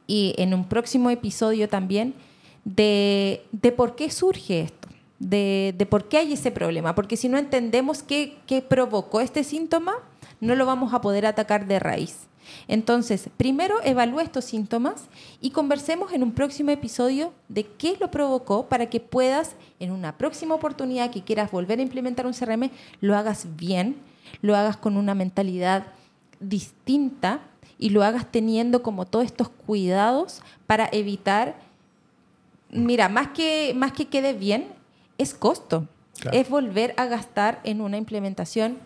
y 0.07 0.33
en 0.39 0.55
un 0.55 0.67
próximo 0.67 1.11
episodio 1.11 1.69
también 1.69 2.15
de, 2.63 3.45
de 3.51 3.71
por 3.71 3.95
qué 3.95 4.09
surge 4.09 4.61
esto, 4.61 4.88
de, 5.19 5.75
de, 5.77 5.85
por 5.85 6.09
qué 6.09 6.17
hay 6.17 6.33
ese 6.33 6.49
problema, 6.49 6.95
porque 6.95 7.15
si 7.15 7.29
no 7.29 7.38
entendemos 7.38 8.01
qué, 8.01 8.39
qué 8.47 8.63
provocó 8.63 9.21
este 9.21 9.43
síntoma, 9.43 9.93
no 10.41 10.55
lo 10.55 10.65
vamos 10.65 10.95
a 10.95 11.01
poder 11.01 11.27
atacar 11.27 11.67
de 11.67 11.77
raíz. 11.77 12.25
Entonces, 12.67 13.29
primero 13.38 13.75
evalúa 13.84 14.23
estos 14.23 14.45
síntomas 14.45 15.05
y 15.41 15.51
conversemos 15.51 16.13
en 16.13 16.23
un 16.23 16.31
próximo 16.31 16.71
episodio 16.71 17.34
de 17.49 17.65
qué 17.65 17.97
lo 17.99 18.12
provocó 18.12 18.67
para 18.67 18.88
que 18.89 18.99
puedas, 18.99 19.55
en 19.79 19.91
una 19.91 20.17
próxima 20.17 20.55
oportunidad 20.55 21.12
que 21.12 21.23
quieras 21.23 21.51
volver 21.51 21.79
a 21.79 21.84
implementar 21.84 22.25
un 22.25 22.34
CRM, 22.34 22.69
lo 23.01 23.15
hagas 23.15 23.47
bien, 23.55 23.97
lo 24.41 24.55
hagas 24.55 24.78
con 24.78 24.97
una 24.97 25.15
mentalidad 25.15 25.88
distinta 26.39 27.41
y 27.78 27.89
lo 27.89 28.03
hagas 28.03 28.32
teniendo 28.32 28.84
como 28.84 29.05
todos 29.05 29.26
estos 29.26 29.49
cuidados 29.49 30.41
para 30.67 30.89
evitar, 30.91 31.55
mira, 32.72 33.09
más 33.09 33.30
que, 33.30 33.74
más 33.76 33.91
que 33.91 34.07
quede 34.07 34.34
bien, 34.34 34.67
es 35.17 35.34
costo, 35.34 35.88
es 36.32 36.49
volver 36.49 36.93
a 36.97 37.05
gastar 37.05 37.59
en 37.63 37.82
una 37.82 37.97
implementación. 37.97 38.78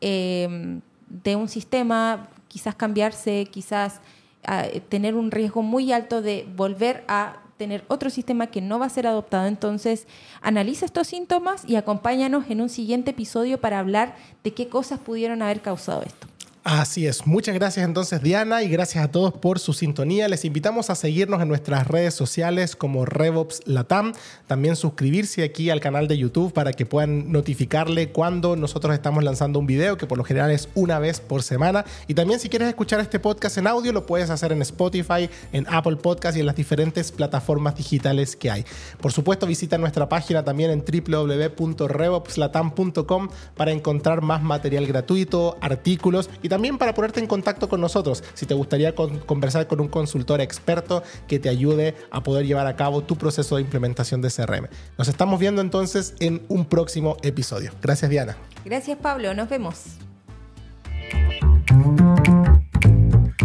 Eh, 0.00 0.80
de 1.08 1.36
un 1.36 1.48
sistema 1.48 2.28
quizás 2.54 2.76
cambiarse, 2.76 3.48
quizás 3.50 4.00
ah, 4.46 4.66
tener 4.88 5.16
un 5.16 5.32
riesgo 5.32 5.60
muy 5.60 5.90
alto 5.90 6.22
de 6.22 6.46
volver 6.54 7.02
a 7.08 7.40
tener 7.56 7.84
otro 7.88 8.10
sistema 8.10 8.46
que 8.46 8.60
no 8.60 8.78
va 8.78 8.86
a 8.86 8.90
ser 8.90 9.08
adoptado. 9.08 9.48
Entonces, 9.48 10.06
analiza 10.40 10.86
estos 10.86 11.08
síntomas 11.08 11.68
y 11.68 11.74
acompáñanos 11.74 12.48
en 12.48 12.60
un 12.60 12.68
siguiente 12.68 13.10
episodio 13.10 13.60
para 13.60 13.80
hablar 13.80 14.14
de 14.44 14.54
qué 14.54 14.68
cosas 14.68 15.00
pudieron 15.00 15.42
haber 15.42 15.62
causado 15.62 16.02
esto. 16.02 16.28
Así 16.64 17.06
es. 17.06 17.26
Muchas 17.26 17.54
gracias 17.54 17.84
entonces 17.84 18.22
Diana 18.22 18.62
y 18.62 18.70
gracias 18.70 19.04
a 19.04 19.10
todos 19.10 19.34
por 19.34 19.58
su 19.58 19.74
sintonía. 19.74 20.28
Les 20.28 20.46
invitamos 20.46 20.88
a 20.88 20.94
seguirnos 20.94 21.42
en 21.42 21.48
nuestras 21.48 21.86
redes 21.86 22.14
sociales 22.14 22.74
como 22.74 23.04
RevOps 23.04 23.60
Latam. 23.66 24.14
También 24.46 24.74
suscribirse 24.74 25.44
aquí 25.44 25.68
al 25.68 25.80
canal 25.80 26.08
de 26.08 26.16
YouTube 26.16 26.54
para 26.54 26.72
que 26.72 26.86
puedan 26.86 27.30
notificarle 27.30 28.12
cuando 28.12 28.56
nosotros 28.56 28.94
estamos 28.94 29.22
lanzando 29.22 29.58
un 29.58 29.66
video, 29.66 29.98
que 29.98 30.06
por 30.06 30.16
lo 30.16 30.24
general 30.24 30.50
es 30.52 30.70
una 30.74 30.98
vez 30.98 31.20
por 31.20 31.42
semana. 31.42 31.84
Y 32.08 32.14
también 32.14 32.40
si 32.40 32.48
quieres 32.48 32.68
escuchar 32.68 32.98
este 32.98 33.18
podcast 33.18 33.58
en 33.58 33.66
audio, 33.66 33.92
lo 33.92 34.06
puedes 34.06 34.30
hacer 34.30 34.50
en 34.50 34.62
Spotify, 34.62 35.28
en 35.52 35.66
Apple 35.68 35.96
Podcast 35.96 36.38
y 36.38 36.40
en 36.40 36.46
las 36.46 36.56
diferentes 36.56 37.12
plataformas 37.12 37.76
digitales 37.76 38.36
que 38.36 38.50
hay. 38.50 38.64
Por 39.02 39.12
supuesto, 39.12 39.46
visita 39.46 39.76
nuestra 39.76 40.08
página 40.08 40.42
también 40.42 40.70
en 40.70 40.82
www.revopslatam.com 40.82 43.28
para 43.54 43.70
encontrar 43.70 44.22
más 44.22 44.42
material 44.42 44.86
gratuito, 44.86 45.58
artículos 45.60 46.30
y 46.42 46.48
también 46.48 46.53
para 46.78 46.94
ponerte 46.94 47.20
en 47.20 47.26
contacto 47.26 47.68
con 47.68 47.80
nosotros 47.80 48.22
si 48.34 48.46
te 48.46 48.54
gustaría 48.54 48.94
conversar 48.94 49.66
con 49.66 49.80
un 49.80 49.88
consultor 49.88 50.40
experto 50.40 51.02
que 51.26 51.38
te 51.38 51.48
ayude 51.48 51.94
a 52.10 52.22
poder 52.22 52.46
llevar 52.46 52.66
a 52.66 52.76
cabo 52.76 53.02
tu 53.02 53.16
proceso 53.16 53.56
de 53.56 53.62
implementación 53.62 54.22
de 54.22 54.30
CRM. 54.30 54.68
Nos 54.96 55.08
estamos 55.08 55.38
viendo 55.40 55.60
entonces 55.60 56.14
en 56.20 56.42
un 56.48 56.64
próximo 56.64 57.16
episodio. 57.22 57.72
Gracias 57.82 58.10
Diana. 58.10 58.36
Gracias 58.64 58.98
Pablo, 58.98 59.34
nos 59.34 59.48
vemos. 59.48 59.82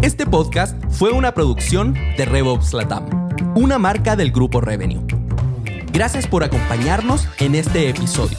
Este 0.02 0.24
podcast 0.24 0.74
fue 0.90 1.10
una 1.10 1.34
producción 1.34 1.94
de 2.16 2.24
RevOps 2.24 2.72
Latam, 2.72 3.08
una 3.54 3.78
marca 3.78 4.16
del 4.16 4.30
grupo 4.30 4.60
Revenue. 4.60 5.04
Gracias 5.92 6.26
por 6.26 6.44
acompañarnos 6.44 7.26
en 7.38 7.54
este 7.54 7.88
episodio. 7.88 8.38